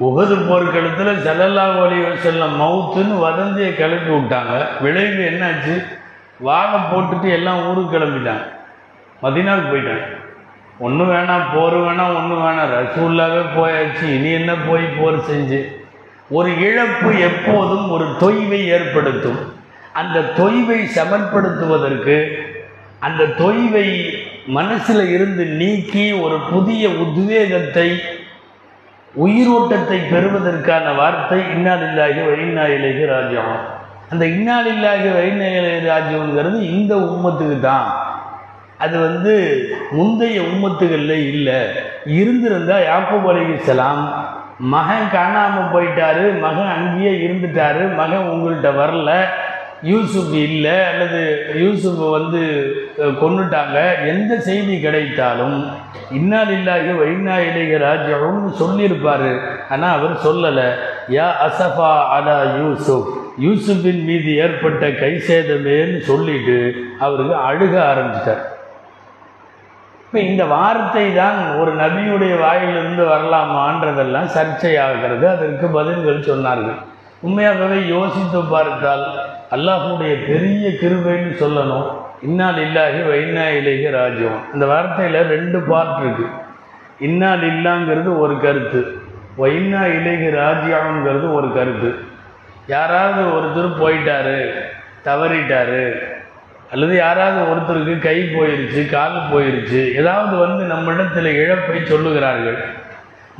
[0.00, 4.66] உகது போர்க்களத்தில் செல்லல்லா ஒலி செல்லம் மவுத்துன்னு வதந்தியை கிளப்பி விட்டாங்க.
[4.80, 5.86] விளைவு என்னாச்சு?
[6.38, 8.52] வாகம் போட்டுட்டு எல்லாம் ஊருக்கு கிளம்பிட்டாங்க.
[9.22, 10.20] மதினாவுக்கு போயிட்டாங்க.
[10.86, 12.70] ஒன்று வேணாம் போர் வேணாம் ஒன்று வேணாம்.
[12.78, 15.60] ரசூல்லாவே போயாச்சு இனி என்ன போய் போர் செஞ்சு?
[16.36, 19.40] ஒரு இழப்பு எப்போதும் ஒரு தொய்வை ஏற்படுத்தும்.
[20.00, 22.16] அந்த தொய்வை சமன்படுத்துவதற்கு
[23.06, 23.86] அந்த தொய்வை
[24.56, 27.88] மனசில் இருந்து நீக்கி ஒரு புதிய உத்வேகத்தை
[29.14, 33.56] உயிரோட்டத்தை பெறுவதற்கான வார்த்தை இன்னாலில்லாகி வைநாயிலேகி ராஜ்யம்
[34.12, 37.88] அந்த இன்னாலில்லாகி வைநாயிலே ராஜ்யம்ங்கிறது இந்த உம்மத்துக்கு தான்
[38.84, 39.34] அது வந்து
[39.96, 41.60] முந்தைய உம்மத்துகளில் இல்லை.
[42.18, 43.30] இருந்திருந்தா யாக்கூப்
[43.68, 44.04] சலாம்
[44.72, 49.10] மகன் காணாமல் போயிட்டாரு மகன் அங்கேயே இருந்துட்டாரு மகன் உங்கள்கிட்ட வரல
[49.90, 51.20] யூசுப் இல்லை அல்லது
[51.62, 52.42] யூசுப் வந்து
[53.22, 53.78] கொண்டுட்டாங்க
[54.12, 55.56] எந்த செய்தி கிடைத்தாலும்
[56.18, 59.28] இன்னாலில்லாஹி வைனா இலைக ராஜாவும் சொல்லியிருப்பார்.
[59.72, 60.68] ஆனால் அவர் சொல்லலை.
[61.16, 63.10] யா அசஃபா அலா யூசுப்.
[63.46, 66.58] யூசுஃபின் மீது ஏற்பட்ட கை சேதமேன்னு சொல்லிட்டு
[67.04, 68.42] அவருக்கு அழுக ஆரம்பிச்சிட்டார்
[70.12, 75.24] இப்போ இந்த வார்த்தை தான் ஒரு நபியுடைய வாயிலிருந்து வரலாமான்றதெல்லாம் சர்ச்சையாகிறது.
[75.34, 76.76] அதற்கு பதில்கள் சொன்னார்கள்.
[77.26, 79.04] உண்மையாகவே யோசித்து பார்த்தால்
[79.56, 81.88] அல்லாஹுடைய பெரிய கிருபைன்னு சொல்லணும்.
[82.28, 86.28] இன்னால் இல்லாகி வைனா இலேஹி ராஜ்யம் இந்த வார்த்தையில் ரெண்டு பார்ட் இருக்கு.
[87.08, 88.82] இன்னால் இல்லாங்கிறது ஒரு கருத்து
[89.42, 91.92] வைனா இலேஹி ராஜ்யம்ங்கிறது ஒரு கருத்து.
[92.76, 94.38] யாராவது ஒருத்தர் போயிட்டாரு
[95.08, 95.84] தவறிட்டாரு
[96.72, 102.60] அல்லது யாராவது ஒருத்தருக்கு கை போயிருச்சு கால் போயிருச்சு ஏதாவது வந்து நம்மிடத்தில் இழப்பை சொல்லுகிறார்கள்.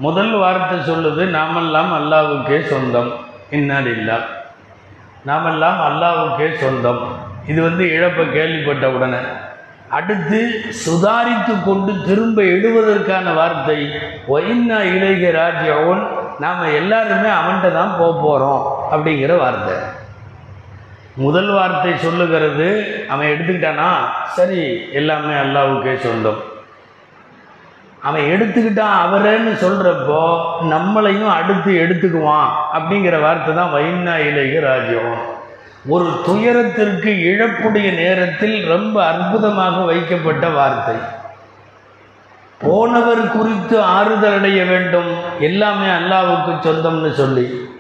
[0.07, 3.13] முதல் வார்த்தை சொல்லுது நாமெல்லாம் அல்லாவுக்கே சொந்தம்.
[3.51, 4.27] இன்னால்
[5.31, 7.03] நாமெல்லாம் அல்லாவுக்கே சொந்தம்.
[7.47, 9.23] இது வந்து இழப்பை கேள்விப்பட்ட உடனே.
[9.99, 10.39] அடுத்து
[10.83, 13.79] சுதாரித்து கொண்டு திரும்ப எழுவதற்கான வார்த்தை
[14.35, 16.05] ஒயின்னா இளைய ராஜ்யவன்
[16.45, 19.75] நாம் எல்லாருமே அவன்கிட்ட தான் போக போகிறோம் அப்படிங்கிற வார்த்தை.
[21.15, 22.69] முதல் வார்த்தை சொல்லுகிறது
[23.09, 23.91] அவன் எடுத்துக்கிட்டானா?
[24.37, 26.41] சரி எல்லாமே அல்லாவுக்கே சொந்தம்.
[28.01, 30.23] அவன் எடுத்துக்கிட்டான் அவரேன்னு சொல்கிறப்போ
[30.71, 35.15] நம்மளையும் அடுத்து எடுத்துக்குவான் அப்படிங்கிற வார்த்தை தான் வைனா இலைக ராஜ்யம்
[35.89, 40.97] ஒரு துயரத்திற்கு இழப்புடைய நேரத்தில் ரொம்ப அற்புதமாக வைக்கப்பட்ட வார்த்தை.
[42.59, 45.11] போனவர் குறித்து ஆறுதல் அடைய வேண்டும்.
[45.41, 47.71] எல்லாமே அல்லாவுக்கு சொந்தம்னு சொல்லி.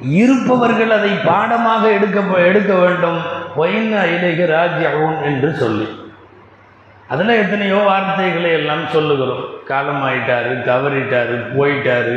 [0.00, 3.18] இருப்பவர்கள் அதை பாடமாக எடுக்க எடுக்க வேண்டும்.
[3.56, 5.88] ஒயின்னா இலைக ராஜ்யவும் என்று சொல்லி.
[7.08, 9.44] அதில் எத்தனையோ வார்த்தைகளை எல்லாம் சொல்லுகிறோம்.
[9.68, 12.16] காலமாயிட்டாரு தவறிட்டாரு போயிட்டாரு.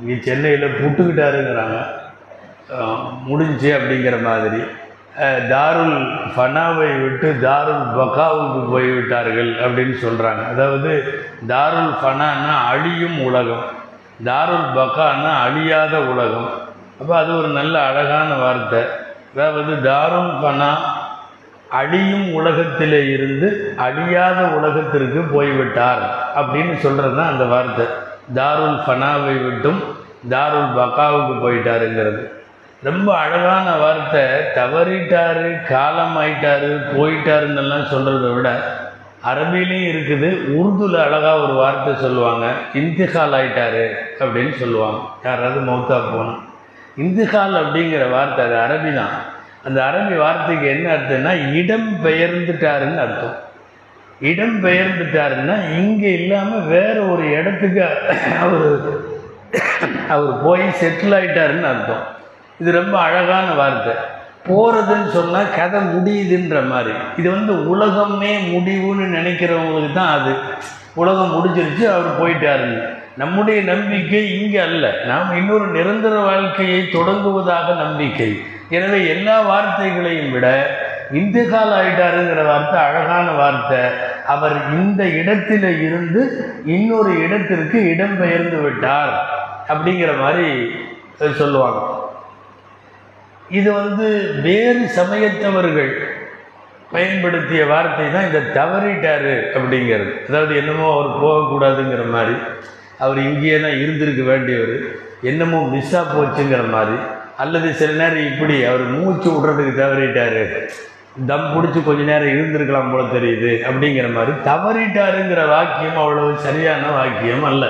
[0.00, 1.78] இங்கே சென்னையில் புட்டுக்கிட்டாருங்கிறாங்க.
[3.28, 4.60] முடிஞ்சு அப்படிங்கிற மாதிரி.
[5.50, 5.96] தாருல்
[6.34, 10.92] ஃபனாவை விட்டு தாருல் பகாவுக்கு போய்விட்டார்கள் அப்படின்னு சொல்கிறாங்க அதாவது
[11.52, 13.64] தாருல் ஃபனான்னா அழியும் உலகம்.
[14.30, 16.50] தாருல் பகான்னா அழியாத உலகம்.
[17.00, 18.82] அப்போ அது ஒரு நல்ல அழகான வார்த்தை.
[19.32, 20.70] அதாவது தாருல் ஃபனா
[21.80, 23.48] அழியும் உலகத்திலே இருந்து
[23.86, 26.02] அழியாத உலகத்திற்கு போய்விட்டார்
[26.40, 27.86] அப்படின்னு சொல்கிறது தான் அந்த வார்த்தை.
[28.38, 29.80] தாருல் ஃபனாவை விட்டும்
[30.34, 32.22] தாருல் பக்காவுக்கு போயிட்டாருங்கிறது.
[32.88, 34.22] ரொம்ப அழகான வார்த்தை.
[34.60, 38.48] தவறிட்டாரு காலம் ஆயிட்டாரு போயிட்டாருன்னெல்லாம் சொல்கிறத விட
[39.30, 40.28] அரபிலையும் இருக்குது
[40.58, 42.46] உருதுல அழகாக ஒரு வார்த்தை சொல்லுவாங்க.
[42.80, 43.84] இந்திகால் ஆயிட்டாரு
[44.22, 45.00] அப்படின்னு சொல்லுவாங்க.
[45.28, 46.42] யாராவது மௌத்தா போனால்
[46.96, 49.14] இந்துகால் அப்படிங்கிற வார்த்தை அது அரபி தான்
[49.66, 53.36] அந்த அரபி வார்த்தைக்கு என்ன அர்த்தம்னா இடம் பெயர்ந்துட்டாருன்னு அர்த்தம்.
[54.20, 57.80] இடம் பெயர்ந்துட்டாருன்னா இங்கே இல்லாமல் வேறு ஒரு இடத்துக்கு
[58.44, 58.66] அவர்
[60.08, 62.04] அவர் போய் செட்டில் ஆகிட்டாருன்னு அர்த்தம்.
[62.60, 63.94] இது ரொம்ப அழகான வார்த்தை.
[64.48, 66.94] போகிறதுன்னு சொன்னால் கதை முடியுதுன்ற மாதிரி.
[67.16, 70.34] இது வந்து உலகமே முடிவுன்னு நினைக்கிறவங்களுக்கு தான் அது.
[70.94, 72.82] உலகம் முடிஞ்சிருச்சு அவர் போயிட்டாருன்னு.
[73.20, 74.84] நம்முடைய நம்பிக்கை இங்கே அல்ல.
[75.10, 78.30] நாம் இன்னொரு நிரந்தர வாழ்க்கையை தொடங்குவதாக நம்பிக்கை.
[78.76, 80.46] எனவே எல்லா வார்த்தைகளையும் விட
[81.20, 83.80] இந்துகால் ஆயிட்டாருங்கிற வார்த்தை அழகான வார்த்தை.
[84.34, 86.22] அவர் இந்த இடத்துல இருந்து
[86.76, 89.12] இன்னொரு இடத்திற்கு இடம்பெயர்ந்து விட்டார்
[89.72, 90.48] அப்படிங்கிற மாதிரி
[91.40, 91.80] சொல்லுவாங்க.
[93.58, 94.06] இது வந்து
[94.48, 95.92] வேறு சமயத்தவர்கள்
[96.94, 100.12] பயன்படுத்திய வார்த்தை தான் இந்த தவறிட்டாரு அப்படிங்கிறது.
[100.28, 102.36] அதாவது என்னமோ அவர் போகக்கூடாதுங்கிற மாதிரி.
[102.98, 104.98] அவர் இங்கேயே தான் இருந்திருக்க வேண்டியவர்.
[105.22, 106.92] என்னமோ மிஸ்ஸாக போச்சுங்கிற மாதிரி.
[107.36, 110.70] அல்லது சில நேரம் இப்படி அவர் மூச்சு விடுறதுக்கு தவறிட்டாரு.
[111.26, 117.66] தம் பிடிச்சி கொஞ்ச நேரம் இருந்திருக்கலாம் போல தெரியுது அப்படிங்கிற மாதிரி தவறிட்டாருங்கிற வாக்கியம் அவ்வளவு சரியான வாக்கியம் அல்ல.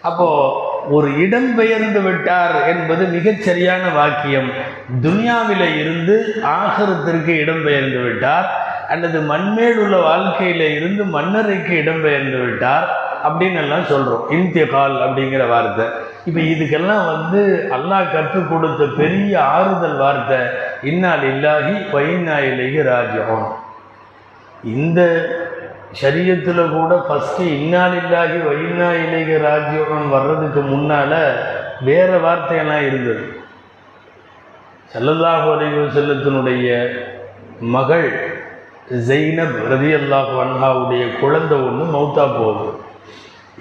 [0.00, 4.50] அப்போது ஒரு இடம் பெயர்ந்து விட்டார் என்பது மிகச் சரியான வாக்கியம்.
[5.02, 8.70] துனியாவில இருந்து ஆகரத்திற்கு இடம் பெயர்ந்து விட்டார்.
[8.88, 13.01] அல்லது மண்மேல் உள்ள வாழ்க்கையில இருந்து மன்னரைக்கு இடம் பெயர்ந்து விட்டார்.
[13.26, 15.86] அப்படின்னு எல்லாம் சொல்கிறோம் இந்தியகால் அப்படிங்கிற வார்த்தை.
[16.28, 17.40] இப்போ இதுக்கெல்லாம் வந்து
[17.76, 20.40] அல்லாஹ் கற்றுக் கொடுத்த பெரிய ஆறுதல் வார்த்தை
[20.90, 23.46] இன்னால் இல்லாகி வைனா இலகி ராஜ்யம்
[24.74, 25.00] இந்த
[26.00, 31.18] சரியத்தில் கூட ஃபஸ்ட்டு இன்னால் இல்லாகி வைனா இலகி ராஜ்யம் வர்றதுக்கு முன்னால்
[31.88, 33.24] வேறு வார்த்தையெல்லாம் இருந்தது.
[34.92, 36.68] செல்லல்லாஹு அலைவ செல்லத்தினுடைய
[37.74, 38.08] மகள்
[39.08, 42.72] ஜெய்னப் ரதி அல்லாஹ் வன்ஹாவுடைய குழந்தை ஒன்று மௌத்தா போகுது.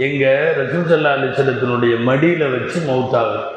[0.07, 3.49] எங்கள் ரசூசல்லா சல்லா மடியில் வச்சு மவுத்தாகும்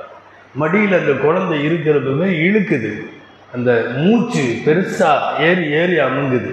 [0.61, 2.91] மடியில் அந்த குழந்தை இருக்கிறதுமே இழுக்குது.
[3.55, 3.71] அந்த
[4.03, 6.53] மூச்சு பெருசாக ஏறி ஏறி அமுங்குது.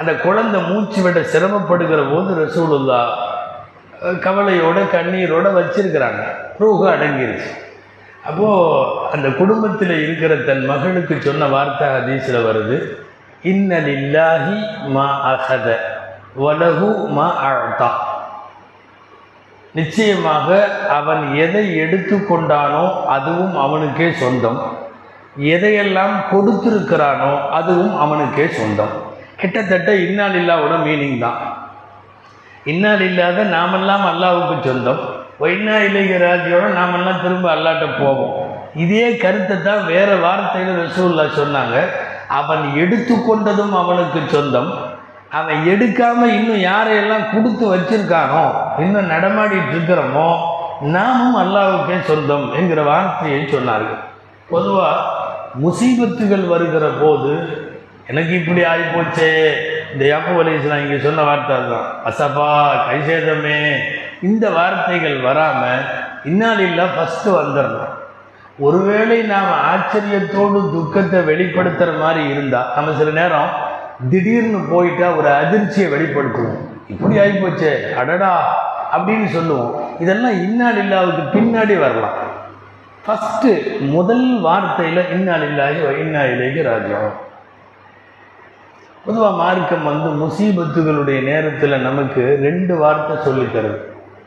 [0.00, 3.00] அந்த குழந்தை மூச்சு விட சிரமப்படுகிற போது ரசூலுல்லா
[4.26, 6.22] கவலையோட கண்ணீரோட வச்சிருக்கிறாங்க.
[6.60, 7.50] ரூஹு அடங்கிருச்சு.
[8.28, 12.78] அப்போது அந்த குடும்பத்தில் இருக்கிற தன் மகளுக்கு சொன்ன வார்த்தை ஹதீஸில் வருது.
[13.52, 14.56] இன்னலில்லாஹி
[14.96, 15.68] மா அகத
[16.44, 18.00] வலகு மா அழ்தான்
[19.78, 20.48] நிச்சயமாக
[20.98, 22.84] அவன் எதை எடுத்துக்கொண்டானோ
[23.14, 24.60] அதுவும் அவனுக்கே சொந்தம்.
[25.54, 28.94] எதையெல்லாம் கொடுத்திருக்கிறானோ அதுவும் அவனுக்கே சொந்தம்.
[29.40, 31.40] கிட்டத்தட்ட இன்னால் இல்லாவோட மீனிங் தான்.
[32.72, 35.02] இன்னால் இல்லாத நாமெல்லாம் அல்லாவுக்கு சொந்தம்.
[35.42, 38.34] வைனா இலகிய ராஜியோட நாமெல்லாம் திரும்ப அல்லாட்ட போவோம்.
[38.84, 41.76] இதே கருத்தை தான் வேறு வார்த்தையில் ரசூல்லா சொன்னாங்க.
[42.40, 44.70] அவன் எடுத்துக்கொண்டதும் அவனுக்கு சொந்தம்.
[45.38, 48.44] அவன் எடுக்காம இன்னும் யாரையெல்லாம் கொடுத்து வச்சிருக்கானோ
[48.84, 50.28] இன்னும் நடமாடிட்டு இருக்கிறோமோ
[50.94, 54.00] நாமும் அல்லாவுக்கே சொந்தம் என்கிற வார்த்தையை சொன்னார்கள்.
[54.50, 55.22] பொதுவாக
[55.64, 57.32] முசீபத்துகள் வருகிற போது
[58.10, 59.30] எனக்கு இப்படி ஆகிப்போச்சே
[59.92, 62.48] இந்த யாப்பு அலிஸ்லாம் இங்கே சொன்ன வார்த்தை தான் அசபா
[62.86, 63.58] கைசேதமே
[64.28, 65.84] இந்த வார்த்தைகள் வராமல்
[66.30, 67.92] இன்னாலில்லா ஃபஸ்ட்டு வந்துடணும்.
[68.66, 73.50] ஒருவேளை நாம் ஆச்சரியத்தோடு துக்கத்தை வெளிப்படுத்துகிற மாதிரி இருந்தால் நம்ம சில நேரம்
[74.10, 76.58] திடீர்னு போயிட்டா ஒரு அதிர்ச்சியை வெளிப்படுத்துவோம்.
[76.88, 78.62] இப்படி ஆகிப்போச்சே அடடா
[78.96, 80.00] அப்படின்னு சொல்லுவோம்.
[80.00, 82.32] இதெல்லாம் இன்னால் இல்லாவுக்கு பின்னாடி வரலாம்.
[83.06, 87.12] ஃபஸ்ட்டு முதல் வார்த்தையில் இன்னால் இல்லாகி இன்னா இலேகி ராஜ்யம்.
[89.04, 93.78] பொதுவாக மார்க்கம் வந்து முசீபத்துகளுடைய நேரத்தில் நமக்கு ரெண்டு வார்த்தை சொல்லித் தருது.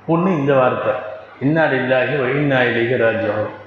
[0.08, 0.94] ஒன்று இந்த வார்த்தை
[1.42, 3.66] இன்னால் இல்லாகி இன்னா இலேகி ராஜ்யம்.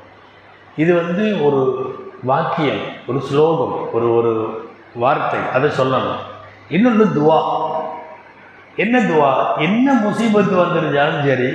[0.76, 6.20] இது வந்து ஒரு வாக்கியம் ஒரு ஸ்லோகம் ஒரு ஒரு வார்த்தை அதை சொல்லணும்.
[6.68, 7.38] இன்னொன்று துவா.
[8.76, 9.56] என்ன துவா?
[9.56, 11.50] என்ன முசீபத்து வந்துருந்தாலும் சரி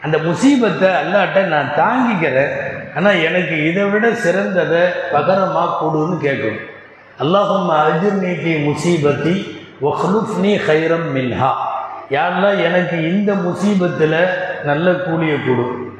[0.00, 2.52] அந்த முசீபத்தை அல்லாட்ட நான் தாங்கிக்கிறேன்.
[2.96, 6.68] ஆனால் எனக்கு இதை விட சிறந்ததை பகரமாக கொடுன்னு கேட்கணும்.
[7.20, 9.34] அல்லாஹும் அஜிர் முசீபத்தி
[9.80, 11.52] ஒஹ்லுஃப்னி ஹைரம் மின்ஹா.
[12.10, 15.94] யாரெல்லாம் எனக்கு இந்த முசீபத்தில் நல்ல கூலியை கொடு.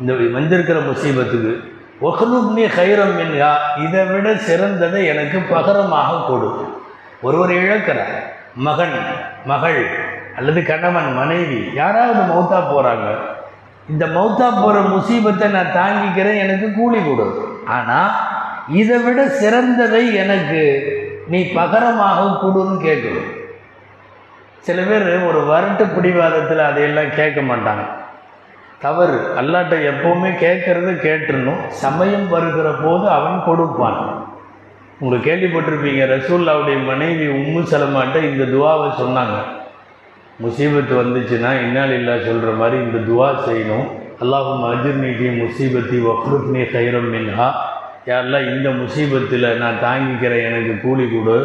[0.00, 1.62] இந்த வந்திருக்கிற முசீபத்துக்கு
[2.08, 3.50] ஒஹ்லுப்னி ஹைரம் மின்ஹா
[3.84, 6.48] இதை விட சிறந்ததை எனக்கு பகரமாக கொடு.
[7.26, 8.14] ஒருவர் இழக்கிறார்.
[8.66, 8.96] மகன்
[9.50, 9.80] மகள்
[10.38, 13.08] அல்லது கணவன் மனைவி யாராவது மௌத்தா போகிறாங்க
[13.92, 17.26] இந்த மௌத்தா போகிற முசீபத்தை நான் தாங்கிக்கிறேன் எனக்கு கூலி கொடு.
[17.76, 18.10] ஆனால்
[18.80, 20.62] இதை விட சிறந்ததை எனக்கு
[21.32, 23.30] நீ பகரமாக கொடுன்னு கேட்கணும்.
[24.66, 27.84] சில பேர் ஒரு வரட்டு பிடிவாதத்தில் அதையெல்லாம் கேட்க மாட்டாங்க.
[28.82, 29.18] தவறு.
[29.40, 31.62] அல்லாட்ட எப்போவுமே கேட்கறத கேட்டுறணும்.
[31.68, 33.98] சமயம் வருகிற போது அவன் கொடுப்பான்.
[35.00, 39.36] உங்களுக்கு கேள்விப்பட்டிருப்பீங்க ரசூல்லாவுடைய மனைவி உம்மு சலமாட்ட இந்த துவாவை சொன்னாங்க.
[40.42, 43.86] முசீபத்து வந்துச்சுன்னா இன்னால் இல்லா சொல்கிற மாதிரி இந்த துவா செய்யணும்.
[44.22, 47.48] அல்லாஹும் அஜிர்னிகி முசீபத்தி வக்ருப்னி கைரம் மின்ஹா.
[48.06, 51.38] யாரெல்லாம் இந்த முசீபத்தில் நான் தாங்கிக்கிறேன் எனக்கு கூலி கொடு.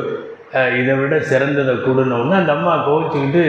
[0.79, 3.43] இதை விட சிறந்ததை கொடுனோன்னு அந்த அம்மா கோவிச்சுக்கிட்டு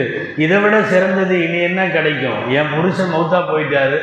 [0.44, 2.40] இதை விட சிறந்தது இனி என்ன கிடைக்கும்?
[2.58, 3.98] என் புருஷன் மௌத்தா போயிட்டாரு.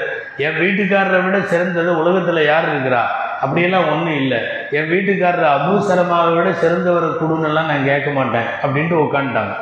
[0.46, 3.04] என் வீட்டுக்காரரை விட சிறந்தது உலகத்தில் யார் இருக்கிறா?
[3.42, 4.40] அப்படியெல்லாம் ஒன்றும் இல்லை.
[4.72, 9.56] என் வீட்டுக்காரர் அபூசரமாவை விட சிறந்தவரை கொடுன்னெல்லாம் நான் கேட்க மாட்டேன் அப்படின்ட்டு உட்காந்துட்டாங்க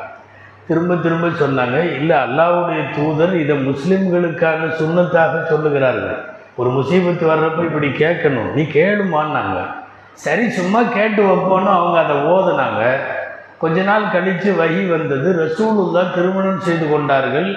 [0.67, 6.19] திரும்ப திரும்ப சொன்னாங்க இல்லை அல்லாஹ்வுடைய தூதர் இதை முஸ்லீம்களுக்கான சுண்ணத்தாக சொல்லுகிறார்கள்.
[6.55, 8.51] ஒரு முசீபத்து வர்றப்ப இப்படி கேட்கணும்.
[8.55, 9.57] நீ கேளுமான்னாங்க.
[10.25, 12.83] சரி சும்மா கேட்டு வைப்போன்னு அவங்க அதை ஓதுனாங்க.
[13.61, 15.27] கொஞ்ச நாள் கழித்து வகி வந்தது.
[15.43, 17.49] ரசூலுல்லா திருமணம் செய்து கொண்டார்கள்.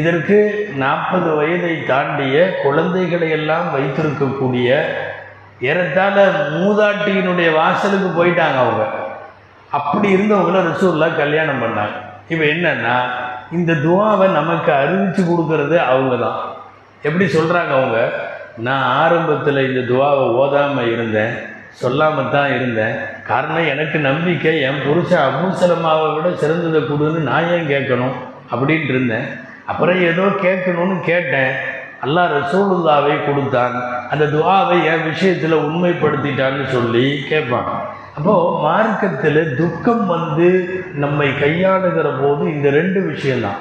[0.00, 0.38] இதற்கு
[0.82, 4.68] நாற்பது வயதை தாண்டிய குழந்தைகளை எல்லாம் வைத்திருக்கக்கூடிய
[5.68, 6.16] ஏறத்தாழ
[6.62, 8.84] மூதாட்டியினுடைய வாசலுக்கு போயிட்டாங்க அவங்க.
[9.78, 11.96] அப்படி இருந்தவங்கள ரசூல்லா கல்யாணம் பண்ணாங்க.
[12.32, 12.96] இப்போ என்னன்னா
[13.56, 16.38] இந்த துவாவை நமக்கு அறிவித்து கொடுக்கறது அவங்க தான்
[17.02, 17.98] எப்படி சொல்கிறாங்க அவங்க?
[18.66, 21.34] நான் ஆரம்பத்தில் இந்த துவாவை ஓதாமல் இருந்தேன்.
[21.80, 22.94] சொல்லாமல் தான் இருந்தேன்.
[23.30, 28.14] காரணம் எனக்கு நம்பிக்கை என் புருஷன் அபூசலமாவை விட சிறந்ததை கொடுன்னு நான் ஏன் கேட்கணும்
[28.52, 29.26] அப்படின்ட்டு இருந்தேன்.
[29.70, 31.52] அப்புறம் ஏதோ கேட்கணும்னு கேட்டேன்.
[32.04, 33.76] அல்லா ரசூலுல்லாவை கொடுத்தான்.
[34.12, 37.70] அந்த துவாவை என் விஷயத்தில் உண்மைப்படுத்திட்டான்னு சொல்லி கேட்பான்.
[38.16, 40.48] அப்போது மார்க்கத்தில் துக்கம் வந்து
[41.04, 43.60] நம்மை கையாளுகிற போது இந்த ரெண்டு விஷயம்தான்.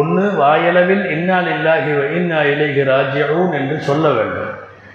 [0.00, 4.45] ஒன்று வாயளவில் இன்னால் இல்லாகி இன்னா இலைகி ராஜ்யவும் என்று சொல்ல வேண்டும்.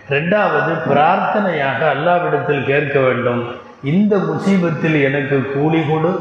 [0.09, 3.41] ரெண்டாவது பிரார்த்தனையாக அல்லாவிடத்தில் கேட்க வேண்டும்.
[3.83, 6.11] இந்த முசீபத்தில் எனக்கு கூலி கொடு.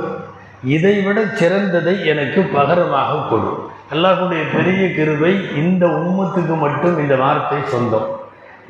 [0.65, 3.53] இதைவிட சிறந்ததை எனக்கு பகரமாக கொடு.
[3.93, 8.09] அல்லாஹுடைய பெரிய கிருவை இந்த உம்மத்துக்கு மட்டும் இந்த வார்த்தை சொந்தம்.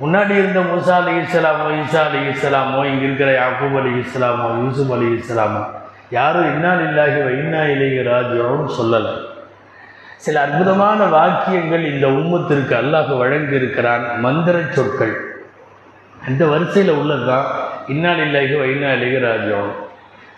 [0.03, 5.09] முன்னாடி இருந்த மூசா அலி இஸ்லாமோ ஈசா அலி இஸ்லாமோ இங்கே இருக்கிற யாக்கூப் அலி இஸ்லாமோ யூசுப் அலி
[5.19, 5.63] இஸ்லாமோ
[6.11, 9.13] யாரும் இன்னால் இல்லாகி இன்னா இலேகி ராஜோன்னு சொல்லலை.
[10.25, 15.15] சில அற்புதமான வாக்கியங்கள் இந்த உம்மத்திற்கு அல்லாஹ் வழங்கி இருக்கிறான் மந்திர சொற்கள்.
[16.29, 17.47] அந்த வரிசையில் உள்ளது தான்
[17.93, 18.91] இன்னால் இல்லாகி வைனா
[19.27, 19.71] ராஜ்யம்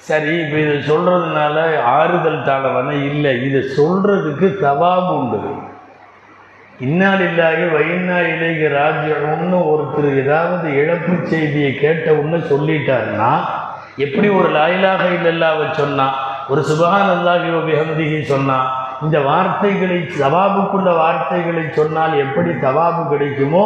[0.08, 1.56] சரி இப்போ இதை சொல்கிறதுனால
[1.98, 3.32] ஆறுதல் தாழவன இல்லை.
[3.48, 5.40] இதை சொல்கிறதுக்கு தவாபு உண்டு.
[6.86, 13.32] இன்னாலில்லாகி வைனா இலேகி ராஜ்யம்னு ஒருத்தர் ஏதாவது இழப்பு செய்தியை கேட்ட உடனே சொல்லிட்டாருன்னா
[14.04, 16.16] எப்படி ஒரு லாயிலாக இல்லல்லாவை சொன்னான்?
[16.52, 18.58] ஒரு சுபஹான் அல்லாஹி பிஹம்திஹி சொன்னா
[19.04, 23.64] இந்த வார்த்தைகளை தவாபுக்குள்ள வார்த்தைகளை சொன்னால் எப்படி தவாபு கிடைக்குமோ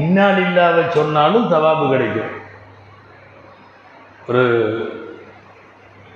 [0.00, 2.32] இன்னால் இல்லாத சொன்னாலும் தவாபு கிடைக்கும்.
[4.28, 4.44] ஒரு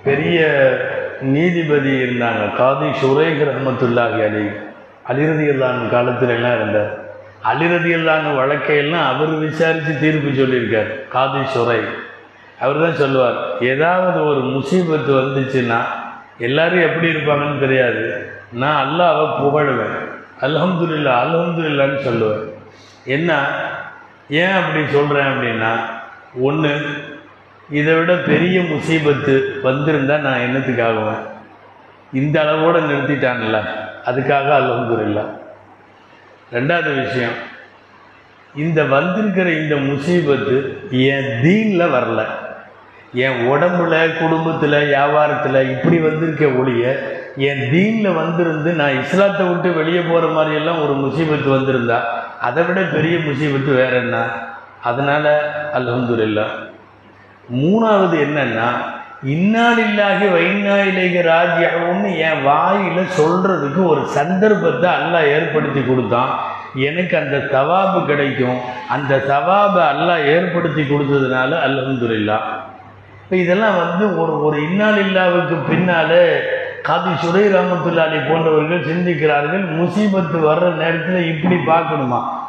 [0.07, 0.39] பெரிய
[1.35, 2.43] நீதிபதி இருந்தாங்க.
[2.59, 4.45] காதி சுரேக் ரஹமத்துல்லாஹி அலி.
[5.11, 6.91] அலிரதியல்லான் காலத்தில் எல்லாம் இருந்தார்?
[7.51, 10.89] அலிரதியல்லான் வழக்கையெல்லாம் அவர் விசாரித்து தீர்ப்பு சொல்லியிருக்கார்.
[11.15, 11.81] காதி சுரை
[12.63, 13.37] அவர் தான் சொல்லுவார்
[13.71, 15.79] ஏதாவது ஒரு முசீபத்து வந்துச்சுன்னா
[16.47, 18.03] எல்லாரும் எப்படி இருப்பாங்கன்னு தெரியாது.
[18.51, 19.97] நான் அல்லாவை புகழுவேன்.
[20.41, 22.49] அலமதுல்லா அலமதுல்லான்னு சொல்லுவேன்.
[23.05, 23.47] என்ன?
[24.29, 25.75] ஏன் அப்படி சொல்கிறேன் அப்படின்னா
[26.41, 26.79] ஒன்று
[27.69, 31.21] இதை விட பெரிய முசீபத்து வந்திருந்தால் நான் என்னத்துக்காகுவேன்
[32.13, 33.61] இந்த அளவோட நிறுத்திட்டான்ல
[34.05, 35.23] அதுக்காக அலமதுல்லா
[36.51, 37.57] ரெண்டாவது விஷயம்
[38.55, 42.25] இந்த வந்திருக்கிற இந்த முசீபத்து என் தீனில் வரல.
[43.13, 46.83] என் உடம்புல குடும்பத்தில் வியாபாரத்தில் இப்படி வந்திருக்க ஒழிய
[47.37, 51.99] என் தீனில் வந்திருந்து நான் இஸ்லாத்தை விட்டு வெளியே போகிற மாதிரியெல்லாம் ஒரு முசீபத்து வந்திருந்தா
[52.39, 54.25] அதை விட பெரிய முசீபத்து வேற என்ன?
[54.81, 55.31] அதனால்
[55.73, 56.43] அல்ஹம்துலில்லா.
[57.55, 58.69] மூணாவது என்னென்னா
[59.23, 66.39] இன்னாலில்லாகி வைநாயிலேக ராஜ்யாவும்னு என் வாயில் சொல்கிறதுக்கு ஒரு சந்தர்ப்பத்தை அல்லாஹ் ஏற்படுத்தி கொடுத்தான்.
[66.75, 68.57] எனக்கு அந்த தவாபு கிடைக்கும்.
[68.89, 72.37] அந்த தவாபை அல்லாஹ் ஏற்படுத்தி கொடுத்ததுனால அல்ஹம்துலில்லா.
[73.29, 76.39] இப்போ இதெல்லாம் வந்து ஒரு ஒரு இன்னாலில்லாவுக்கு பின்னாலே
[76.87, 82.47] காதி சுரை ராமத்துல்லாலி போன்றவர்கள் சிந்திக்கிறார்கள் முசீபத்து வர்ற நேரத்தில் இப்படி பார்க்கணுமா?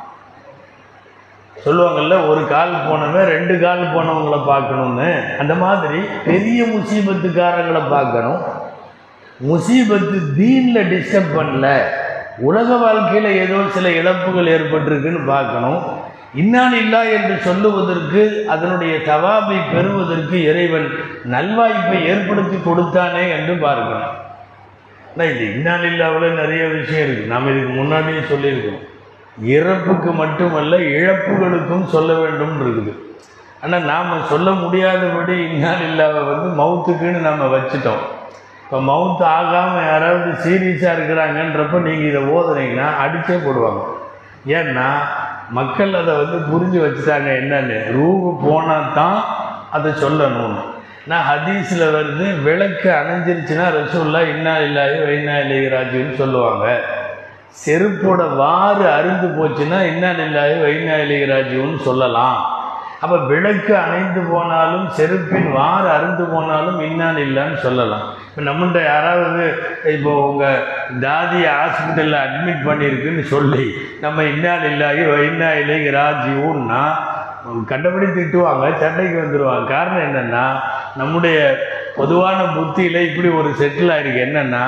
[1.64, 5.36] சொல்லுவாங்கள்ல ஒரு கால் போனவன் ரெண்டு கால் போனவங்களை பார்க்கணும்னு.
[5.38, 8.40] அந்த மாதிரி பெரிய முசீபத்துக்காரங்களை பார்க்கணும்.
[9.48, 11.82] முசீபத்து தீனில் டிஸ்டர்ப் பண்ணல.
[12.38, 15.99] உலக வாழ்க்கையில் ஏதோ சில இழப்புகள் ஏற்பட்டிருக்குன்னு பார்க்கணும்.
[16.40, 18.22] இன்னான் இல்லா என்று சொல்லுவதற்கு
[18.54, 20.88] அதனுடைய தவாபை பெறுவதற்கு இறைவன்
[21.32, 24.16] நல்வாய்ப்பை ஏற்படுத்தி கொடுத்தானே என்று பார்க்கணும்.
[25.12, 28.82] ஆனால் இன்னான் இல்லாவில் நிறைய விஷயம் இருக்குது நாம் இதுக்கு முன்னாடியே சொல்லியிருக்கோம்.
[29.56, 32.92] இறப்புக்கு மட்டுமல்ல இழப்புகளுக்கும் சொல்ல வேண்டும் இருக்குது
[33.64, 38.04] ஆனால் நாம் சொல்ல முடியாதபடி இன்னாலில்லாவ வந்து மவுத்துக்குன்னு நம்ம வச்சுட்டோம்.
[38.64, 43.82] இப்போ மவுத்து ஆகாமல் யாராவது சீரியஸாக இருக்கிறாங்கன்றப்ப நீங்கள் இதை ஓதுனீங்கன்னா அடிச்சே போடுவாங்க.
[44.58, 44.86] ஏன்னா
[45.50, 47.78] மக்கள் அதை வந்து புரிஞ்சு வச்சுட்டாங்க என்னன்னு?
[47.96, 49.20] ரூபு போனால் தான்
[49.70, 50.62] அதை சொல்லணும்னு
[51.10, 56.66] நான் ஹதீஸில் வந்து விளக்கு அணைஞ்சிருச்சுன்னா ரசூல்லா இன்னா இல்லாயி வைனா இல்லாயி ராஜுன்னு சொல்லுவாங்க.
[57.64, 62.40] செருப்போட வாறு அருந்து போச்சுன்னா இன்னா இல்லாயி வைனா இல்லாயி ராஜுன்னு சொல்லலாம்.
[63.00, 68.02] அப்போ விளக்கு அணைந்து போனாலும் செருப்பின் வார் அருந்து போனாலும் இன்னான் இல்லைன்னு சொல்லலாம்.
[68.26, 69.44] இப்போ நம்மள்கிட்ட யாராவது
[69.92, 70.64] இப்போ உங்கள்
[71.00, 73.64] தாதியை ஹாஸ்பிட்டலில் அட்மிட் பண்ணியிருக்குன்னு சொல்லி
[74.00, 76.82] நம்ம இன்னால் இல்லாயி இன்னா இல்லாயி ராஜியூன்னா
[77.66, 80.44] கண்டபடி திட்டுவாங்க சண்டைக்கு வந்துடுவாங்க காரணம் என்னென்னா
[80.96, 81.38] நம்முடைய
[81.96, 84.20] பொதுவான புத்தியில் இப்படி ஒரு செட்டில் ஆயிருக்கு.
[84.26, 84.62] என்னென்னா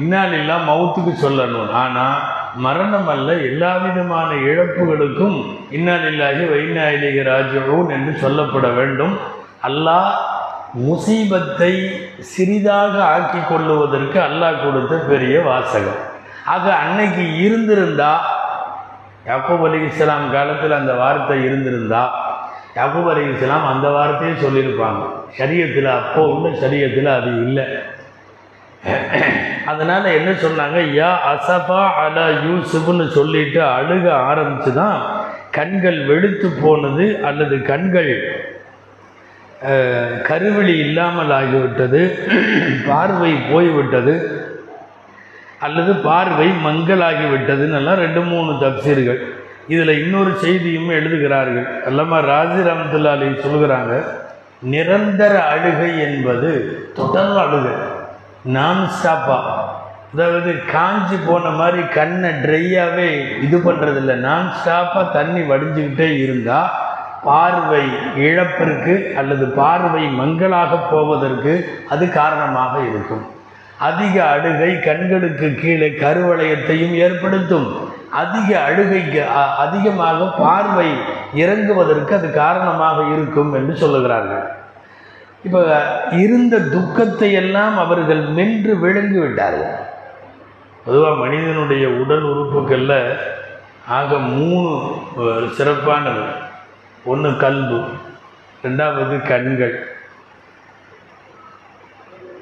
[0.00, 1.70] இன்னாலெல்லாம் மவுத்துக்கு சொல்லணும்.
[1.82, 2.18] ஆனால்
[2.66, 5.36] மரணம் அல்ல எல்லா விதமான இழப்புகளுக்கும்
[5.76, 9.14] இன்னாலில்லாகி வைநாயிலிக ராஜூன் என்று சொல்லப்பட வேண்டும்.
[9.68, 10.10] அல்லாஹ்
[10.86, 11.72] முசீபத்தை
[12.34, 16.00] சிறிதாக ஆக்கி கொள்ளுவதற்கு அல்லாஹ் கொடுத்த பெரிய வாசகம்.
[16.54, 18.12] ஆக அன்னைக்கு இருந்திருந்தா
[19.26, 22.02] யாக்கூப் அலி இஸ்லாம் காலத்தில் அந்த வார்த்தை இருந்திருந்தா
[22.76, 25.02] யாக்கூப் அலி இஸ்லாம் அந்த வார்த்தையை சொல்லியிருப்பாங்க.
[25.38, 27.66] சரியத்தில் அப்போ உள்ள சரியத்தில் அது இல்லை.
[29.70, 30.78] அதனால் என்ன சொன்னாங்க?
[30.98, 34.96] யா அசபா அலா யூசுப்னு சொல்லிட்டு அழுக ஆரம்பித்து தான்
[35.58, 38.12] கண்கள் வெளுத்து போனது அல்லது கண்கள்
[40.28, 42.00] கருவெளி இல்லாமல் ஆகிவிட்டது
[42.88, 44.14] பார்வை போய்விட்டது
[45.66, 49.20] அல்லது பார்வை மங்கலாகி விட்டதுன்னெல்லாம் ரெண்டு மூணு தப்சீர்கள்.
[49.68, 51.66] இதில் இன்னொரு செய்தியும் எழுதுகிறார்கள்.
[51.88, 53.14] அல்லமா ராஜி ரஹமத்துல்லா
[53.46, 53.94] சொல்கிறாங்க
[54.72, 56.50] நிரந்தர அழுகை என்பது
[56.98, 57.74] தொடர் அழுகை.
[58.56, 59.38] நான் ஸ்டாப்பா
[60.14, 63.10] அதாவது காஞ்சி போன மாதிரி கண்ணை ட்ரையாகவே
[63.44, 66.72] இது பண்ணுறதில்ல நான் ஸ்டாப்பாக தண்ணி வடிஞ்சுக்கிட்டே இருந்தால்
[67.28, 67.84] பார்வை
[68.26, 71.52] இழப்பிற்கு அல்லது பார்வை மங்கலாக போவதற்கு
[71.94, 73.24] அது காரணமாக இருக்கும்.
[73.88, 77.68] அதிக அழுகை கண்களுக்கு கீழே கருவளையத்தையும் ஏற்படுத்தும்.
[78.12, 80.92] அதிக அழுகைக்கு அ- அதிகமாக பார்வை
[81.36, 84.48] இறங்குவதற்கு அது காரணமாக இருக்கும் என்று சொல்லுகிறார்கள்.
[85.44, 89.74] இப்போ இருந்த துக்கத்தை எல்லாம் அவர்கள் மென்று விழுங்கி விட்டார்கள்.
[90.84, 93.18] பொதுவாக மனிதனுடைய உடல் உறுப்புகளில்
[93.88, 94.94] ஆக மூணு
[95.56, 96.22] சிறப்பானது.
[97.04, 97.84] ஒன்று கல்பு
[98.64, 99.86] ரெண்டாவது கண்கள்.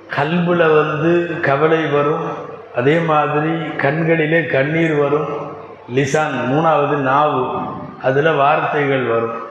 [0.08, 2.30] கல்பில் வந்து கவலை வரும்
[2.74, 5.49] அதே மாதிரி கண்களிலே கண்ணீர் வரும்
[5.94, 7.44] லிசான் மூணாவது நாவு.
[8.02, 9.48] அதில் வார்த்தைகள் வரும்.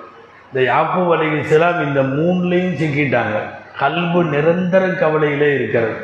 [0.54, 3.38] இந்த யாப்பு அலைஹிஸ்ஸலாம் இந்த மூணுலேயும் சிக்கிட்டாங்க.
[3.80, 5.96] கல்பு நிரந்தர கவலையிலே இருக்கிறது.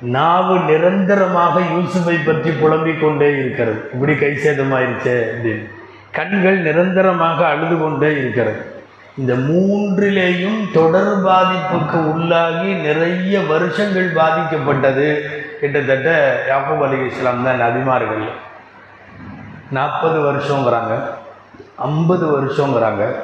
[0.00, 3.90] நாவு நிரந்தரமாக யூசுஃபை பற்றி புலம்பிக் கொண்டே இருக்கிறது.
[3.92, 5.70] இப்படி கை சேதமாயிருச்சே அப்படின்னு.
[6.12, 8.74] கண்கள் நிரந்தரமாக அழுது கொண்டே இருக்கிறது.
[9.18, 15.20] இந்த மூன்றிலேயும் தொடர் பாதிப்புக்கு உள்ளாகி நிறைய வருஷங்கள் பாதிக்கப்பட்டது.
[15.60, 18.28] கிட்டத்தட்ட யாப்பு அலி இஸ்லாம் தான் நபிமார்கள்.
[19.70, 21.02] நாற்பது வருஷங்கிறாங்க.
[21.76, 23.14] ஐம்பது வருஷங்கிறாங்க.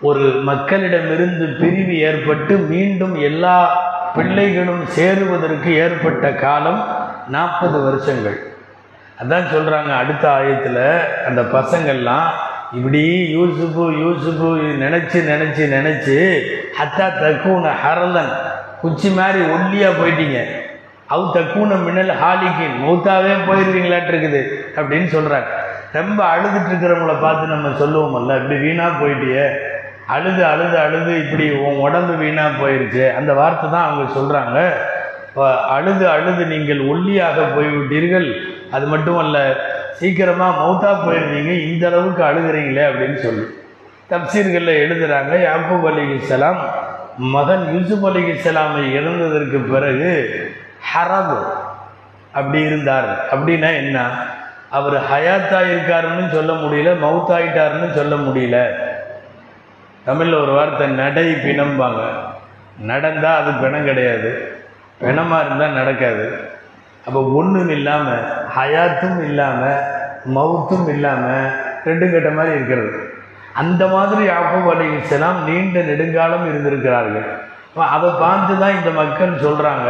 [0.00, 3.82] ஒரு மக்களிடமிருந்து பிரிவு ஏற்பட்டு மீண்டும் எல்லா
[4.14, 6.86] பிள்ளைகளும் சேருவதற்கு ஏற்பட்ட காலம்
[7.28, 8.54] நாற்பது வருஷங்கள்.
[9.22, 12.26] அதான் சொல்கிறாங்க அடுத்த ஆயத்தில் அந்த பசங்கள்லாம்
[12.72, 14.48] இப்படி யூசுஃபு யூசுஃபு
[14.82, 16.42] நினச்சி நினச்சி நினச்சி
[16.78, 18.32] ஹத்தா தக்கூன ஹரலன்.
[18.82, 20.46] குச்சி மாதிரி ஒல்லியாக போயிட்டீங்க.
[21.10, 22.76] அவு தக்கூன மின்னல் ஹாலிக்கின்.
[22.84, 25.50] மூத்தாவே போயிடுவீங்களாட்டு இருக்குது அப்படின்னு சொல்கிறாங்க
[25.98, 29.46] ரொம்ப அழுதுட்டு இருக்கிறவங்கள பார்த்து நம்ம சொல்லுவோமல்ல இப்படி வீணாக போயிட்டியே.
[30.14, 33.04] அழுது அழுது அழுது இப்படி உன் உடம்பு வீணாக போயிருச்சு.
[33.18, 34.58] அந்த வார்த்தை தான் அவங்க சொல்கிறாங்க
[35.76, 38.28] அழுது அழுது நீங்கள் ஒல்லியாக போய்விட்டீர்கள்.
[38.76, 39.38] அது மட்டும் அல்ல
[39.98, 43.44] சீக்கிரமாக மௌத்தாக போயிருந்தீங்க இந்த அளவுக்கு அழுகிறீங்களே அப்படின்னு சொல்லி.
[44.12, 46.60] தப்சீர்களில் எழுதுகிறாங்க யாப்பூப் அலி இஸ்லாம்
[47.34, 50.10] மகன் யூசுப் அலிஹிஸ்ஸலாமை இறந்ததற்கு பிறகு
[50.90, 51.40] ஹரபு
[52.38, 53.10] அப்படி இருந்தார்.
[53.32, 53.98] அப்படின்னா என்ன?
[54.76, 58.58] அவர் ஹயாத்தா இருக்காருன்னு சொல்ல முடியல மவுத்தாயிட்டாருன்னு சொல்ல முடியல.
[60.04, 62.02] தமிழில் ஒரு வார்த்தை நடை பிணம்பாங்க.
[62.90, 64.30] நடந்தால் அது பிணம் கிடையாது.
[65.00, 66.26] பிணமாக இருந்தால் நடக்காது.
[67.06, 68.24] அப்போ ஒன்றும் இல்லாமல்
[68.56, 69.80] ஹயாத்தும் இல்லாமல்
[70.34, 71.46] மவுத்தும் இல்லாமல்
[71.86, 72.98] ரெண்டும் கெட்ட மாதிரி இருக்கிறது.
[73.62, 77.30] அந்த மாதிரி யாக்கூப் அலிஸ்லாம் நீண்ட நெடுங்காலம் இருந்திருக்கிறார்கள்.
[77.94, 79.88] அதை பார்த்து தான் இந்த மக்கள் சொல்கிறாங்க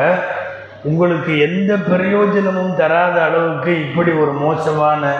[0.90, 5.12] உங்களுக்கு எந்த பிரயோஜனமும் தராத அளவுக்கு இப்படி ஒரு மோசமான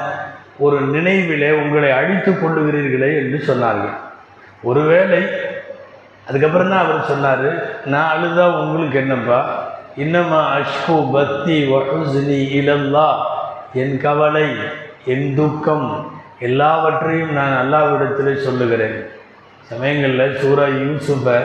[0.65, 3.95] ஒரு நினைவிலே உங்களை அழித்து கொள்ளுகிறீர்களே என்று சொன்னார்கள்.
[4.69, 5.21] ஒருவேளை
[6.29, 7.49] அதுக்கப்புறம் தான் அவர் சொன்னார்
[7.93, 9.39] நான் அழுதா உங்களுக்கு என்னப்பா?
[10.05, 13.09] இன்னமா அஷ்கு பக்தி வஹுஸ்னி இழந்தா
[13.83, 14.47] என் கவலை
[15.15, 15.89] என் துக்கம்
[16.49, 18.97] எல்லாவற்றையும் நான் அல்லாவிடத்தில் சொல்லுகிறேன்.
[19.71, 21.41] சமயங்களில் சூரா யூசுஃபை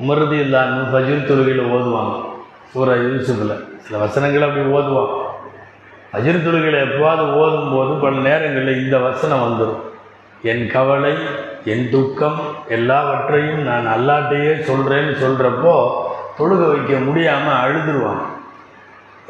[0.00, 2.16] உமருதி இல்லாமல் ஃபஜ்ர் தொழுகையில் ஓதுவாங்க.
[2.72, 5.14] ஒரு நிமிஷத்தில் சில வசனங்கள் அப்படி ஓதுவோம்
[6.12, 9.80] அஜர் எப்போது ஓதும் ஓதும்போது பல நேரங்களில் இந்த வசனம் வந்துடும்
[10.42, 11.14] என் கவலை
[11.64, 15.92] என் துக்கம் எல்லாவற்றையும் நான் அல்லாட்டையே சொல்கிறேன்னு சொல்கிறப்போ
[16.38, 18.22] தொழுக வைக்க முடியாமல் அழுதுருவான்.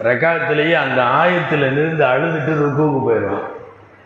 [0.03, 3.49] ரெக்காலத்திலேயே அந்த ஆயத்தில் இருந்து அழுதுட்டு ருக்குவுக்கு போயிடுவான்.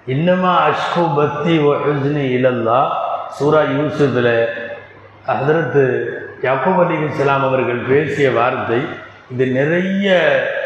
[0.06, 2.96] இன்னமா அஷ்கு பக்தி ஒஹ்னி இழந்தா
[3.30, 4.48] சூரா யூசுஃபில்
[5.26, 6.12] ஹதரத்து
[6.42, 8.84] யப்பப் இஸ்லாம் அவர்கள் பேசிய வார்த்தை
[9.32, 10.06] இது நிறைய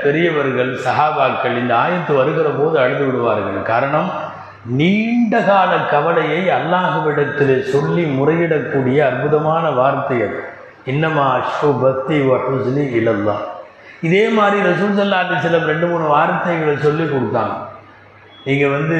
[0.02, 3.58] பெரியவர்கள் சஹாபாக்கள் இந்த ஆயத்து வருகிற போது அழுது விடுவார்கள்.
[3.62, 4.08] காரணம்
[4.78, 10.40] நீண்ட கால கவலையை அல்லாஹுவிடத்தில் சொல்லி முறையிடக்கூடிய அற்புதமான வார்த்தை அது.
[10.92, 13.36] இன்னமா அஷ்கு பக்தி ஒஹ்னி இலல்லா
[14.06, 17.54] இதே மாதிரி ரசூல் சல்லா அலிஸ்லம் ரெண்டு மூணு வார்த்தைகளை சொல்லி கொடுத்தாங்க.
[18.44, 18.98] நீங்கள் வந்து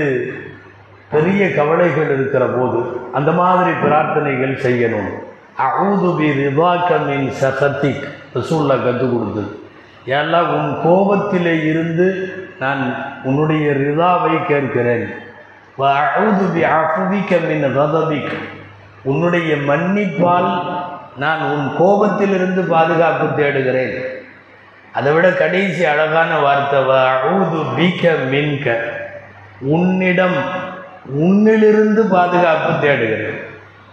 [1.11, 2.80] பெரிய கவலைகள் இருக்கிற போது
[3.18, 5.11] அந்த மாதிரி பிரார்த்தனைகள் செய்யணும்.
[5.66, 6.28] அவுதுபி
[6.59, 9.60] பி சசத்திக் ரசூல்லா கற்றுக் கொடுத்தது.
[10.04, 15.08] எல்லாம் உன் கோபத்திலே இருந்து நான் உன்னுடைய ரிதாவை கேட்கிறேன்.
[15.78, 16.60] அவுது பி
[17.48, 17.64] மின்
[19.02, 20.62] உன்னுடைய மன்னிப்பால்
[21.16, 23.94] நான் உன் கோபத்திலிருந்து பாதுகாப்பு தேடுகிறேன்.
[24.92, 28.76] அதை விட கடைசி அழகான வார்த்தை அவுது பீக்க மின்க.
[29.60, 30.36] உன்னிடம்
[31.20, 33.38] உன்னிலிருந்து பாதுகாப்பு தேடுகிறேன்.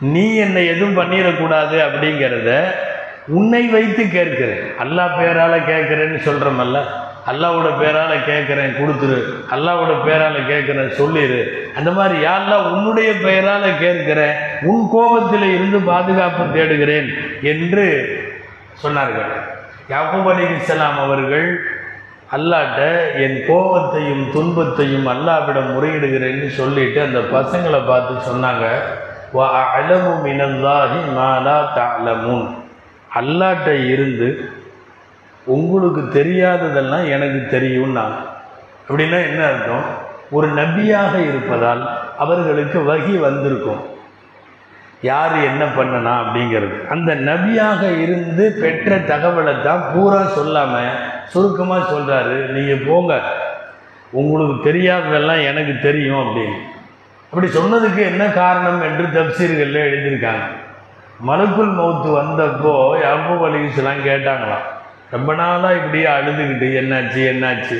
[0.02, 2.64] நீ என்னை எதுவும் பண்ணிடக்கூடாது அப்படிங்கிறத
[3.28, 4.64] உன்னை வைத்து கேட்கிறேன்.
[4.84, 6.80] அல்லாஹ் பேரால் கேட்குறேன்னு சொல்கிறமல்ல
[7.32, 9.20] அல்லாவோட பேரால் கேட்குறேன் கொடுத்துரு.
[9.54, 11.40] அல்லாவோட பேரால் கேட்குறேன் சொல்லிடு
[11.78, 14.36] அந்த மாதிரி யாரெல்லாம் உன்னுடைய பெயரால் கேட்குறேன்
[14.72, 17.10] உன் கோபத்தில் இருந்து பாதுகாப்பு தேடுகிறேன்
[17.42, 17.86] என்று
[18.84, 19.32] சொன்னார்கள்.
[19.94, 21.50] யாக்கூப் அலி இஸ்லாம் அவர்கள்
[22.36, 22.82] அல்லாட்ட
[23.26, 28.68] என் கோபத்தையும் துன்பத்தையும் அல்லாவிடம் முறையிடுகிறேன்னு சொல்லிட்டு அந்த பசங்களை பார்த்து சொன்னாங்க.
[29.34, 29.48] வா
[29.80, 32.48] அலமு இனந்தாகி மாலா தாலமுன்
[33.20, 34.30] அல்லாட்ட இருந்து
[35.56, 38.06] உங்களுக்கு தெரியாததெல்லாம் எனக்கு தெரியும்னா
[38.88, 39.86] அப்படின்னா என்ன அர்த்தம்?
[40.32, 41.84] ஒரு நபியாக இருப்பதால்
[42.24, 43.82] அவர்களுக்கு வகி வந்திருக்கும்.
[45.02, 46.76] யார் என்ன பண்ணனா அப்படிங்கிறது.
[46.94, 50.96] அந்த நபியாக இருந்து பெற்ற தகவலை தான் பூரா சொல்லாமல்
[51.34, 53.22] சுருக்கமாக சொல்கிறாரு நீங்கள் போங்க.
[54.12, 56.60] உங்களுக்கு தெரியாததெல்லாம் எனக்கு தெரியும் அப்படின்னு.
[57.32, 60.46] அப்படி சொன்னதுக்கு என்ன காரணம் என்று தப்சீர்களில் எழுதியிருக்காங்க.
[61.24, 64.66] மலக்குள் மௌத்து வந்தப்போ யாப்போ அலிஸ்லாம் கேட்டாங்களாம்.
[65.12, 67.78] ரொம்ப நாளாக இப்படியே அழுதுகிட்டு என்னாச்சு என்னாச்சு?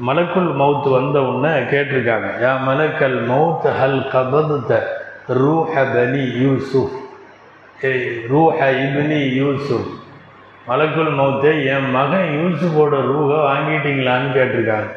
[0.00, 4.82] மலக்குள் மவுத் வந்த உடனே கேட்டிருக்காங்க யா மலக்கல் மவுத் ஹல் கபதுத
[5.28, 6.96] ரூஹ பனி யூசுஃப்
[7.80, 9.90] ஏய் ரூஹ இப்னி யூசுஃப்
[10.66, 14.88] மலக்குள் மவுத்தே என் மகன் யூசுஃபோட ரூஹை வாங்கிட்டீங்களான்னு கேட்டிருக்காங்க.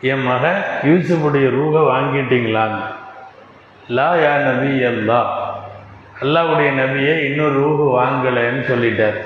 [0.00, 2.82] என் மகன் யூசுஃபுடைய ரூஹ வாங்கிட்டீங்களான்னு
[3.88, 5.24] லா யா நபி அல்லா.
[6.22, 9.18] அல்லாவுடைய நபியை இன்னொரு ரூஹு வாங்கலைன்னு சொல்லிட்டார்.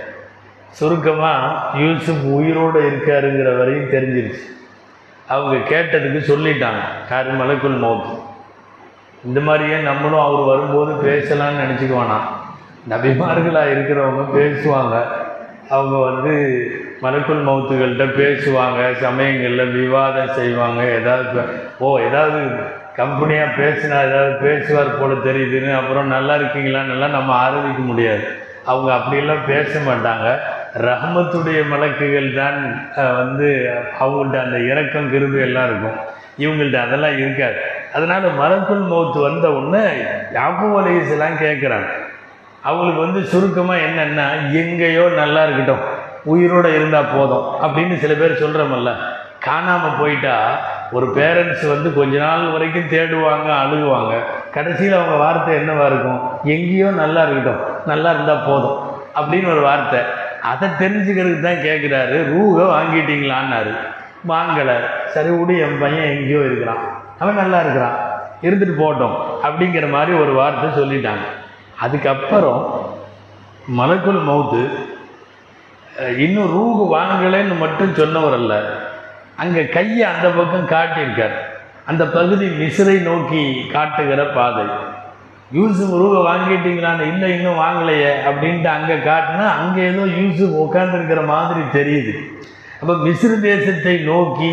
[0.71, 4.43] சுருக்கமாக யூசுப் உயிரோடு இருக்காருங்கிற வரையும் தெரிஞ்சிருச்சு.
[5.29, 8.19] அவங்க கேட்டதுக்கு சொல்லிட்டாங்க யார் மலக்குள் மௌத்து.
[9.25, 12.19] இந்த மாதிரியே நம்மளும் அவர் வரும்போது பேசலான்னு நினச்சிக்குவானா
[12.89, 15.05] நபிமார்களாக இருக்கிறவங்க பேசுவாங்க.
[15.77, 16.35] அவங்க வந்து
[17.03, 20.81] மலக்குள் மௌத்துகள்கிட்ட பேசுவாங்க சமயங்களில் விவாதம் செய்வாங்க.
[20.99, 21.41] ஏதாவது
[21.79, 22.41] ஓ ஏதாவது
[23.01, 28.25] கம்பெனியாக பேசினா ஏதாவது பேசுவார் போல தெரியுதுன்னு அப்புறம் நல்லா இருக்கீங்களான்னு நம்ம ஆரம்பிக்க முடியாது.
[28.65, 30.29] அவங்க அப்படியெல்லாம் பேச மாட்டாங்க.
[30.87, 32.59] ரஹமத்துடைய மலக்குகள் தான்
[33.21, 33.49] வந்து
[34.01, 35.99] அவங்கள்ட்ட அந்த இறக்கம் கிருபி எல்லாம் இருக்கும்.
[36.45, 37.61] இவங்கள்ட்ட அதெல்லாம் இருக்காது.
[37.93, 39.87] அதனால் மலக்குள் மௌத்து வந்த உடனே
[40.39, 41.89] யாப்பு வலையெல்லாம் கேட்குறாங்க.
[42.67, 44.27] அவங்களுக்கு வந்து சுருக்கமாக என்னென்னா
[44.61, 45.85] எங்கேயோ நல்லா இருக்கட்டும்
[46.33, 48.93] உயிரோடு இருந்தால் போதும் அப்படின்னு சில பேர் சொல்கிறோமல்ல
[49.47, 50.35] காணாமல் போயிட்டா
[50.97, 54.15] ஒரு பேரண்ட்ஸ் வந்து கொஞ்ச நாள் வரைக்கும் தேடுவாங்க அழுகுவாங்க.
[54.55, 56.21] கடைசியில் அவங்க வார்த்தை என்னவாக இருக்கும்?
[56.55, 58.79] எங்கேயோ நல்லா இருக்கட்டும் நல்லா இருந்தால் போதும்
[59.19, 60.01] அப்படின்னு ஒரு வார்த்தை.
[60.51, 63.73] அதை தெரிஞ்சுக்கிறதுக்கு தான் கேட்குறாரு ரூகை வாங்கிட்டீங்களான்னாரு.
[64.33, 64.77] வாங்கலை.
[65.15, 66.83] சரி விடு என் பையன் எங்கேயோ இருக்கிறான்.
[67.23, 67.97] அவன் நல்லா இருக்கிறான்.
[68.47, 71.27] இருந்துட்டு போட்டோம் அப்படிங்கிற மாதிரி ஒரு வார்த்தை சொல்லிட்டாங்க.
[71.85, 72.63] அதுக்கப்புறம்
[73.79, 74.63] மலக்குள் மவுத்து
[76.25, 78.55] இன்னும் ரூகு வாங்கலைன்னு மட்டும் சொன்னவர் அல்ல.
[79.43, 81.37] அங்கே கையை அந்த பக்கம் காட்டியிருக்கார்.
[81.91, 83.43] அந்த பகுதி மிசிறை நோக்கி
[83.75, 84.65] காட்டுகிற பாதை.
[85.59, 92.15] யூசுப் ரூபை வாங்கிட்டீங்களான்னு இல்லை இன்னும் வாங்கலையே அப்படின்ட்டு அங்கே காட்டினா அங்கே ஏதோ யூசுப் உட்காந்துருக்கிற மாதிரி தெரியுது.
[92.81, 94.51] அப்போ மிஸ்ரு தேசத்தை நோக்கி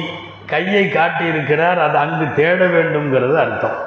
[0.53, 1.79] கையை காட்டியிருக்கிறார்.
[1.85, 3.77] அதை அங்கு தேட வேண்டும்ங்கிறது அர்த்தம்.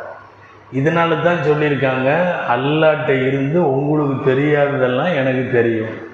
[0.72, 2.08] இதனால தான் சொல்லியிருக்காங்க
[2.48, 6.06] அல்லாட்ட இருந்து உங்களுக்கு தெரியாததெல்லாம் எனக்கு தெரியும்.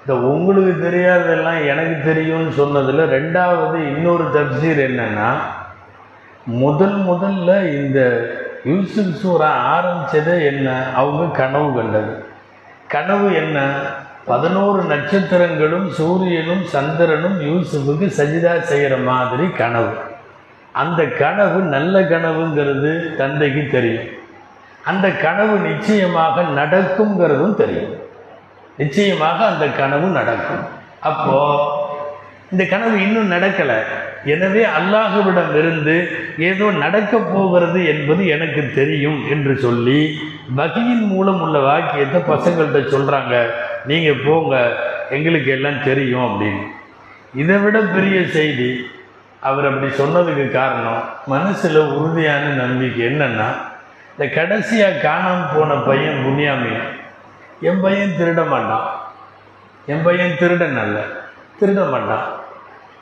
[0.00, 5.30] இந்த உங்களுக்கு தெரியாததெல்லாம் எனக்கு தெரியும்னு சொன்னதில் ரெண்டாவது இன்னொரு தப்சீர் என்னென்னா
[6.44, 8.28] முதல் முதல்ல இந்த
[8.64, 10.92] யூசுப் சூரா ஆரம்பித்ததே என்ன?
[10.94, 12.24] அவங்க கனவு கண்டது.
[12.88, 13.68] கனவு என்ன?
[14.24, 19.92] பதினோரு நட்சத்திரங்களும் சூரியனும் சந்திரனும் யூசுஃபுக்கு சஜிதா செய்கிற மாதிரி கனவு.
[20.82, 24.08] அந்த கனவு நல்ல கனவுங்கிறது தந்தைக்கு தெரியும்.
[24.90, 27.94] அந்த கனவு நிச்சயமாக நடக்குங்கிறதும் தெரியும்.
[28.80, 30.64] நிச்சயமாக அந்த கனவு நடக்கும்.
[31.10, 31.38] அப்போ
[32.52, 33.78] இந்த கனவு இன்னும் நடக்கலை.
[34.32, 35.94] எனவே அல்லாஹுவிடம் இருந்து
[36.50, 40.00] ஏதோ நடக்கப் போகிறது என்பது எனக்கு தெரியும் என்று சொல்லி
[40.58, 43.34] வகையின் மூலம் உள்ள வாக்கியத்தை பசங்கள்கிட்ட சொல்கிறாங்க
[43.90, 44.54] நீங்கள் போங்க
[45.16, 46.64] எங்களுக்கு எல்லாம் தெரியும் அப்படின்னு.
[47.42, 48.70] இதை விட பெரிய செய்தி
[49.48, 53.48] அவர் அப்படி சொன்னதுக்கு காரணம் மனசில் உறுதியான நம்பிக்கை என்னன்னா
[54.12, 56.72] இந்த கடைசியாக காணாமல் போன பையன் புனியாமி
[57.68, 58.86] என் பையன் திருட மாட்டான்.
[59.92, 60.98] என் பையன் திருடன் அல்ல.
[61.58, 62.26] திருட மாட்டான்.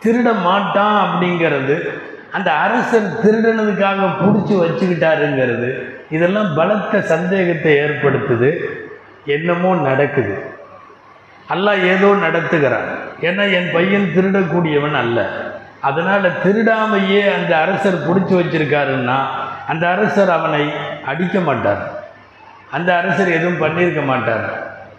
[0.02, 1.76] திருட மாட்டான் அப்படிங்கிறது
[2.36, 5.70] அந்த அரசர் திருடனதுக்காக பிடிச்சி வச்சுக்கிட்டாருங்கிறது
[6.16, 8.50] இதெல்லாம் பலத்த சந்தேகத்தை ஏற்படுத்துது.
[9.36, 10.34] என்னமோ நடக்குது.
[11.54, 12.88] அல்லாஹ் ஏதோ நடத்துகிறான்.
[13.28, 15.18] ஏன்னா என் பையன் திருடக்கூடியவன் அல்ல.
[15.88, 19.18] அதனால் திருடாமையே அந்த அரசர் பிடிச்சி வச்சிருக்காருன்னா
[19.72, 20.62] அந்த அரசர் அவனை
[21.10, 21.82] அடிக்க மாட்டார்.
[22.76, 24.46] அந்த அரசர் எதுவும் பண்ணியிருக்க மாட்டார்.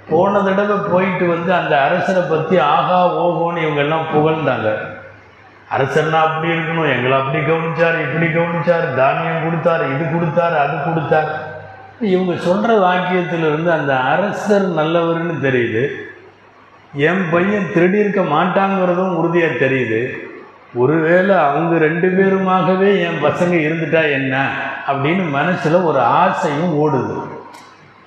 [0.10, 4.70] போன தடவை போயிட்டு வந்து அந்த அரசரை பற்றி ஆகா ஓகோன்னு இவங்கெல்லாம் புகழ்ந்தாங்க.
[5.76, 11.32] அரசர்னா அப்படி இருக்கணும் எங்களை அப்படி கவனிச்சார் இப்படி கவனிச்சார் தானியம் கொடுத்தார் இது கொடுத்தார் அது கொடுத்தார்.
[12.14, 15.84] இவங்க சொல்கிற வாக்கியத்திலிருந்து அந்த அரசர் நல்லவர்னு தெரியுது.
[17.10, 20.02] என் பையன் திருடி இருக்க மாட்டாங்கிறதும் உறுதியாக தெரியுது.
[20.76, 24.36] ஒருவேளை அவங்க ரெண்டு பேருமாகவே என் பசங்க இருந்துட்டா என்ன?
[24.88, 27.18] அப்படின்னு மனசில் ஒரு ஆசையும் ஓடுது.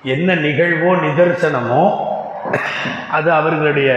[0.03, 1.83] என்ன நிகழ்வோ நிதர்சனமோ
[3.11, 3.89] அது அவர்களுடைய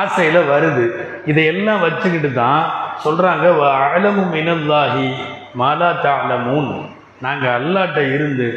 [0.00, 0.84] ஆசையில் வருது.
[1.26, 2.62] இதையெல்லாம் வச்சுக்கிட்டு தான்
[3.04, 3.46] சொல்கிறாங்க
[3.86, 5.06] அழமும் இனல்லாஹி
[5.54, 6.70] மாலா தாளமும்
[7.20, 8.48] நாங்கள் அல்லாட்ட இருந்து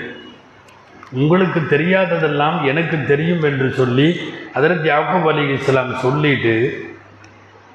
[1.14, 4.08] உங்களுக்கு தெரியாததெல்லாம் எனக்கு தெரியும் என்று சொல்லி
[4.54, 6.56] அதற்கு யாக்கூப் அலி இஸ்லாம் சொல்லிட்டு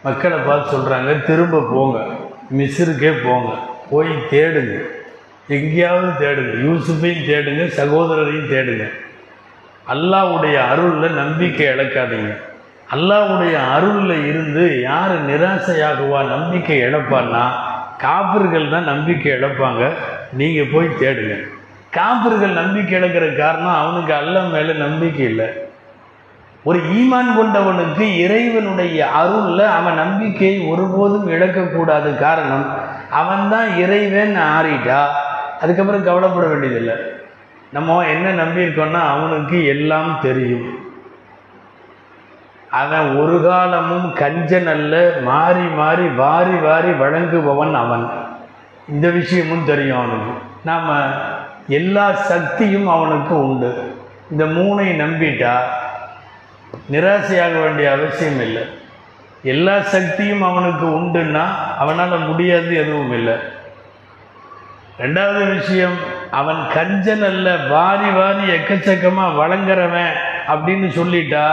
[0.05, 1.99] மக்களை பார்த்து சொல்கிறாங்க திரும்ப போங்க.
[2.59, 3.51] மிஸ்ருக்கே போங்க.
[3.91, 4.77] போய் தேடுங்க.
[5.49, 6.55] எங்கேயாவது தேடுங்க.
[6.67, 8.85] யூசுஃபையும் தேடுங்க சகோதரரையும் தேடுங்க.
[9.89, 12.33] அல்லாவுடைய அருளில் நம்பிக்கை இழக்காதீங்க.
[12.95, 17.45] அல்லாவுடைய அருளில் இருந்து யார் நிராசையாகுவா நம்பிக்கை இழப்பான்னா
[17.99, 19.91] காப்பர்கள் தான் நம்பிக்கை இழப்பாங்க.
[20.33, 21.35] நீங்கள் போய் தேடுங்க.
[21.91, 25.49] காப்பர்கள் நம்பிக்கை இழக்கிற காரணம் அவனுக்கு அல்ல மேலே நம்பிக்கை இல்லை.
[26.65, 32.75] ஒரு ஈமான் கொண்டவனுக்கு இறைவனுடைய அருளில் அவன் நம்பிக்கையை ஒருபோதும் இழக்கக்கூடாது காரணம்
[33.11, 35.05] அவன்தான் இறைவன் ஆறிட்டா?
[35.61, 36.95] அதுக்கப்புறம் கவலைப்பட வேண்டியதில்லை.
[37.73, 40.79] நம்ம என்ன நம்பியிருக்கோன்னா அவனுக்கு எல்லாம் தெரியும்.
[42.71, 48.11] அவன் ஒரு காலமும் கஞ்சன் அல்ல மாறி மாறி வாரி வாரி வழங்குபவன் அவன்.
[48.89, 50.33] இந்த விஷயமும் தெரியும் அவனுக்கு.
[50.65, 51.11] நாம்
[51.69, 53.97] எல்லா சக்தியும் அவனுக்கு உண்டு.
[54.31, 55.57] இந்த மூனை நம்பிட்டா
[56.91, 58.63] நிராசையாக வேண்டிய அவசியம் இல்லை.
[59.43, 61.45] எல்லா சக்தியும் அவனுக்கு உண்டுன்னா
[61.79, 63.37] அவனால் முடியாது எதுவும் இல்லை.
[64.99, 65.97] ரெண்டாவது விஷயம்
[66.31, 70.13] அவன் கஞ்சன் அல்ல வாரி வாரி எக்கச்சக்கமாக வழங்குறவன்
[70.49, 71.47] அப்படின்னு சொல்லிட்டா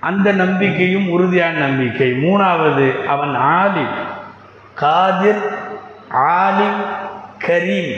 [0.00, 2.12] அந்த நம்பிக்கையும் உறுதியான நம்பிக்கை.
[2.12, 3.94] மூணாவது அவன் ஆலிம்
[4.74, 5.42] காதிர்
[6.10, 6.80] ஆலிம்
[7.46, 7.94] கரீம்.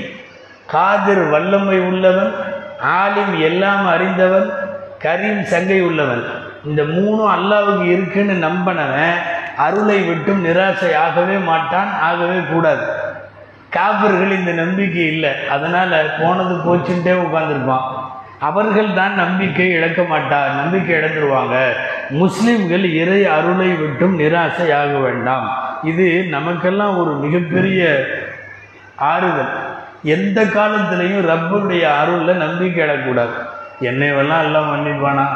[0.67, 2.35] காதிர் வல்லமை உள்ளவன்
[2.81, 4.51] ஆலிம் எல்லாம் அறிந்தவன்
[5.05, 6.25] கரீம் சங்கை உள்ளவன்.
[6.65, 9.17] இந்த மூணும் அல்லாவுக்கு இருக்குன்னு நம்பினவன்
[9.57, 12.87] அருளை விட்டும் நிராசை ஆகவே மாட்டான் ஆகவே கூடாது.
[13.71, 15.49] காப்பர்கள் இந்த நம்பிக்கை இல்லை.
[15.49, 17.87] அதனால் போனது போச்சுன்ட்டே உட்காந்துருப்பான்
[18.39, 21.57] அவர்கள் தான் நம்பிக்கை இழக்க மாட்டார் நம்பிக்கை இழந்துருவாங்க.
[22.11, 25.47] முஸ்லீம்கள் இறை அருளை விட்டும் நிராசை ஆக வேண்டாம்.
[25.83, 27.83] இது நமக்கெல்லாம் ஒரு மிகப்பெரிய
[28.97, 29.55] ஆறுதல்.
[30.03, 33.37] எந்த காலத்திலையும் ரப்பருடைய அருளில் நம்பிக்கை இழக்கூடாது
[33.81, 35.27] என்னைவெல்லாம் எல்லாம் மன்னிப்பானா?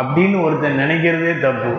[0.00, 1.72] அப்படின்னு ஒருத்தன் நினைக்கிறதே தப்பு.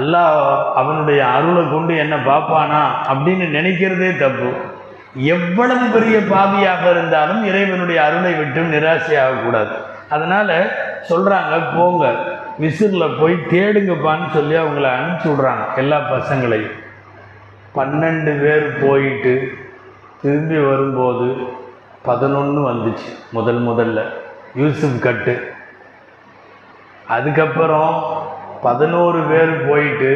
[0.00, 2.80] அல்லாஹ் அவனுடைய அருளை கொண்டு என்ன பார்ப்பானா
[3.12, 4.52] அப்படின்னு நினைக்கிறதே தப்பு.
[5.14, 9.68] எவ்வளவு பெரிய பாவியாக இருந்தாலும் இறைவனுடைய அருளை விட்டும் நிராசையாகக்கூடாது.
[10.10, 10.70] அதனால்
[11.08, 12.12] சொல்கிறாங்க போங்க
[12.58, 16.78] விசிறில் போய் தேடுங்கப்பான்னு சொல்லி அவங்கள அனுப்பிச்சி விட்றாங்க எல்லா பசங்களையும்.
[17.74, 19.52] பன்னெண்டு பேர் போயிட்டு
[20.22, 21.48] திரும்பி வரும்போது
[22.02, 24.02] பதினொன்று வந்துச்சு முதல் முதல்ல.
[24.54, 25.52] யூசுப் கட்டு.
[27.08, 28.16] அதுக்கப்புறம்
[28.62, 30.12] பதினோரு பேர் போயிட்டு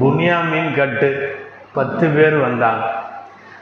[0.00, 1.36] புனியாமீன் கட்டு.
[1.72, 2.84] பத்து பேர் வந்தாங்க.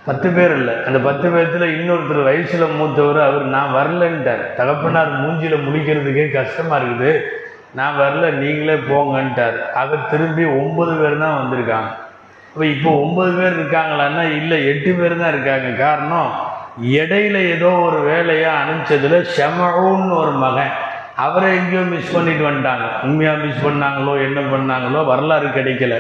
[0.05, 0.75] பத்து பேர் இல்லை.
[0.87, 4.55] அந்த பத்து பேர்த்தில் இன்னொருத்தர் வயசில் மூத்தவர் அவர் நான் வரலன்ட்டார்.
[4.55, 7.21] தகப்பனார் மூஞ்சியில் முடிக்கிறதுக்கே கஷ்டமாக இருக்குது.
[7.75, 9.73] நான் வரல நீங்களே போங்கன்ட்டார்.
[9.73, 11.91] ஆக திரும்பி ஒம்பது பேர் தான் வந்திருக்காங்க.
[12.53, 15.71] இப்போ இப்போ ஒம்பது பேர் இருக்காங்களான்னா இல்லை எட்டு பேர் தான் இருக்காங்க.
[15.85, 16.55] காரணம்
[16.97, 20.73] இடையில ஏதோ ஒரு வேலையாக அனுப்பிச்சதில் ஷெமவுன்னு ஒரு மகன்.
[21.25, 22.87] அவரை எங்கேயோ மிஸ் பண்ணிட்டு வந்துட்டாங்க.
[23.07, 25.97] உண்மையாக மிஸ் பண்ணாங்களோ என்ன பண்ணாங்களோ வரலாறு கிடைக்கல.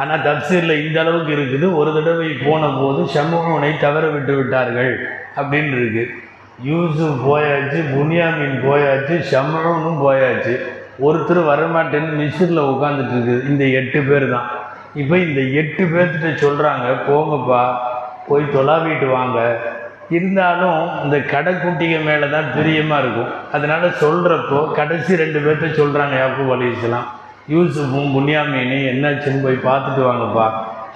[0.00, 1.66] ஆனால் தப்சீரில் இந்த அளவுக்கு இருக்குது.
[1.80, 4.92] ஒரு தடவை போன போது ஷமூனை தவற விட்டு விட்டார்கள்
[5.36, 6.04] அப்படின்னு இருக்கு.
[6.68, 10.54] யூசுப் போயாச்சு புனியாமின் போயாச்சு ஷம்ரூனும் போயாச்சு.
[11.06, 13.48] ஒருத்தர் வரமாட்டேன்னு மிஸ்ரில் உட்காந்துட்டு இருக்குது.
[13.50, 14.48] இந்த எட்டு பேர் தான்.
[14.94, 17.62] இப்போ இந்த எட்டு பேர்த்திட்ட சொல்கிறாங்க போங்கப்பா
[18.28, 19.38] போய் தொலாவிட்டு வாங்க.
[20.16, 23.32] இருந்தாலும் இந்த கடைக்குட்டிக மேலே தான் பிரியமாக இருக்கும்.
[23.56, 27.08] அதனால் சொல்கிறப்போ கடைசி ரெண்டு பேர்த்த சொல்கிறாங்க யாக்கூப் அலிஸ்லாம்
[27.54, 30.46] யூசுஃபும் புன்யாமீனையும் என்னாச்சுன்னு போய் பார்த்துட்டு வாங்கப்பா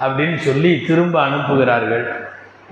[0.05, 2.05] அப்படின்னு சொல்லி திரும்ப அனுப்புகிறார்கள்.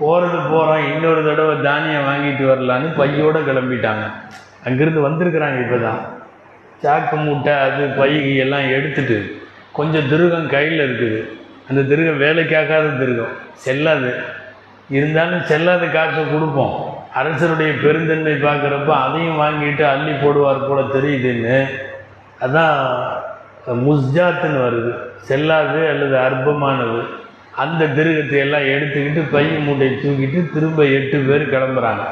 [0.00, 4.04] போகிறது போகிறோம் இன்னொரு தடவை தானியம் வாங்கிட்டு வரலான்னு பையோடு கிளம்பிட்டாங்க.
[4.66, 6.00] அங்கேருந்து வந்திருக்கிறாங்க இப்போ தான்
[6.82, 8.12] சாக்கு மூட்டை அது பை
[8.44, 9.18] எல்லாம் எடுத்துட்டு
[9.78, 11.20] கொஞ்சம் திருகம் கையில் இருக்குது.
[11.68, 13.34] அந்த திருகம் வேலைக்காகாத திருகம்.
[13.64, 14.12] செல்லாது.
[14.88, 17.00] இருந்தாலும் செல்லாத காசை கொடுப்போம்.
[17.14, 21.64] அரசருடைய பெருந்தன்மை பார்க்குறப்ப அதையும் வாங்கிட்டு அள்ளி போடுவார் போல தெரியுதுன்னு.
[22.40, 22.76] அதான்
[23.66, 24.92] முஸ்ஜாத்துன்னு வருது.
[25.16, 27.02] செல்லாது அல்லது அற்பமானது.
[27.56, 32.04] அந்த திருகத்தை எல்லாம் எடுத்துக்கிட்டு பையன் மூட்டையை தூக்கிட்டு திரும்ப எட்டு பேர் கிளம்புறாங்க.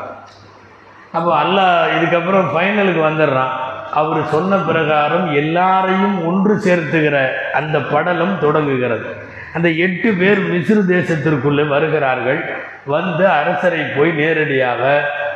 [1.13, 3.53] அப்போ அல்லாஹ் இதுக்கப்புறம் ஃபைனலுக்கு வந்துடுறான்.
[3.93, 9.29] அவர் சொன்ன பிரகாரம் எல்லாரையும் ஒன்று சேர்த்துகிற அந்த படலம் தொடங்குகிறது.
[9.55, 12.41] அந்த எட்டு பேர் மிஸ்ரு தேசத்திற்குள்ளே வருகிறார்கள்.
[12.87, 14.83] வந்து அரசரை போய் நேரடியாக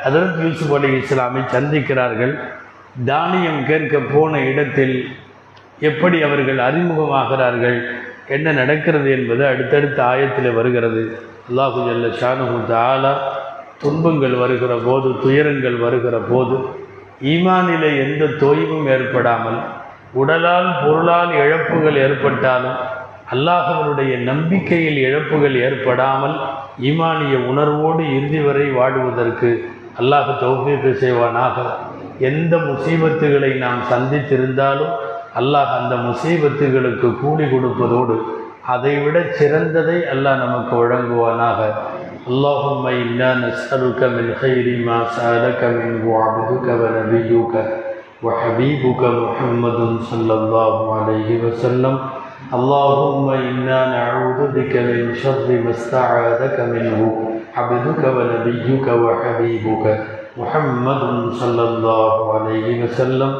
[0.04, 2.34] அதற்கு யூசுப் அலி இஸ்லாமை சந்திக்கிறார்கள்.
[3.04, 4.96] தானியம் கேட்க போன இடத்தில்
[5.88, 7.78] எப்படி அவர்கள் அறிமுகமாகிறார்கள்?
[8.36, 11.02] என்ன நடக்கிறது என்பது அடுத்தடுத்த ஆயத்தில் வருகிறது.
[11.48, 13.12] அல்லாஹு ஜல்ல ஷானு தாலா
[13.82, 16.56] துன்பங்கள் வருகிற போது துயரங்கள் வருகிற போது
[17.32, 19.58] ஈமானிலே எந்த தொய்வும் ஏற்படாமல்
[20.12, 22.78] உடலால் பொருளால் இழப்புகள் ஏற்பட்டாலும்
[23.33, 26.35] அல்லாஹவனுடைய நம்பிக்கையில் இழப்புகள் ஏற்படாமல்
[26.89, 29.49] ஈமானிய உணர்வோடு இறுதி வரை வாடுவதற்கு
[30.01, 31.57] அல்லாஹ் தௌஃபீக்கு செய்வானாக
[32.29, 34.93] எந்த முசீபத்துகளை நாம் சந்தித்திருந்தாலும்
[35.35, 38.15] அல்லாஹ் அந்த முசீபத்துகளுக்கு கூலி கொடுப்பதோடு
[38.73, 41.59] அதைவிட சிறந்ததை அல்லாஹ் நமக்கு வழங்குவானாக
[42.27, 47.53] اللهم إنا نسألك من خير ما سألك منه عبدك ونبيك
[48.23, 51.93] وحبيبك محمد صلى الله عليه وسلم
[52.54, 57.00] اللهم إنا نعوذ بك من شر ما استعاذك منه.
[57.56, 59.84] عبدك ونبيك وحبيبك
[60.36, 61.02] محمد
[61.32, 63.32] صلى الله عليه وسلم.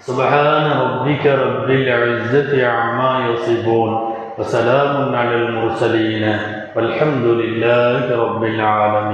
[0.00, 3.90] سبحان ربك رب العزة عما يصفون
[4.38, 6.24] وسلام على المرسلين
[6.76, 9.10] والحمد لله رب العالمين.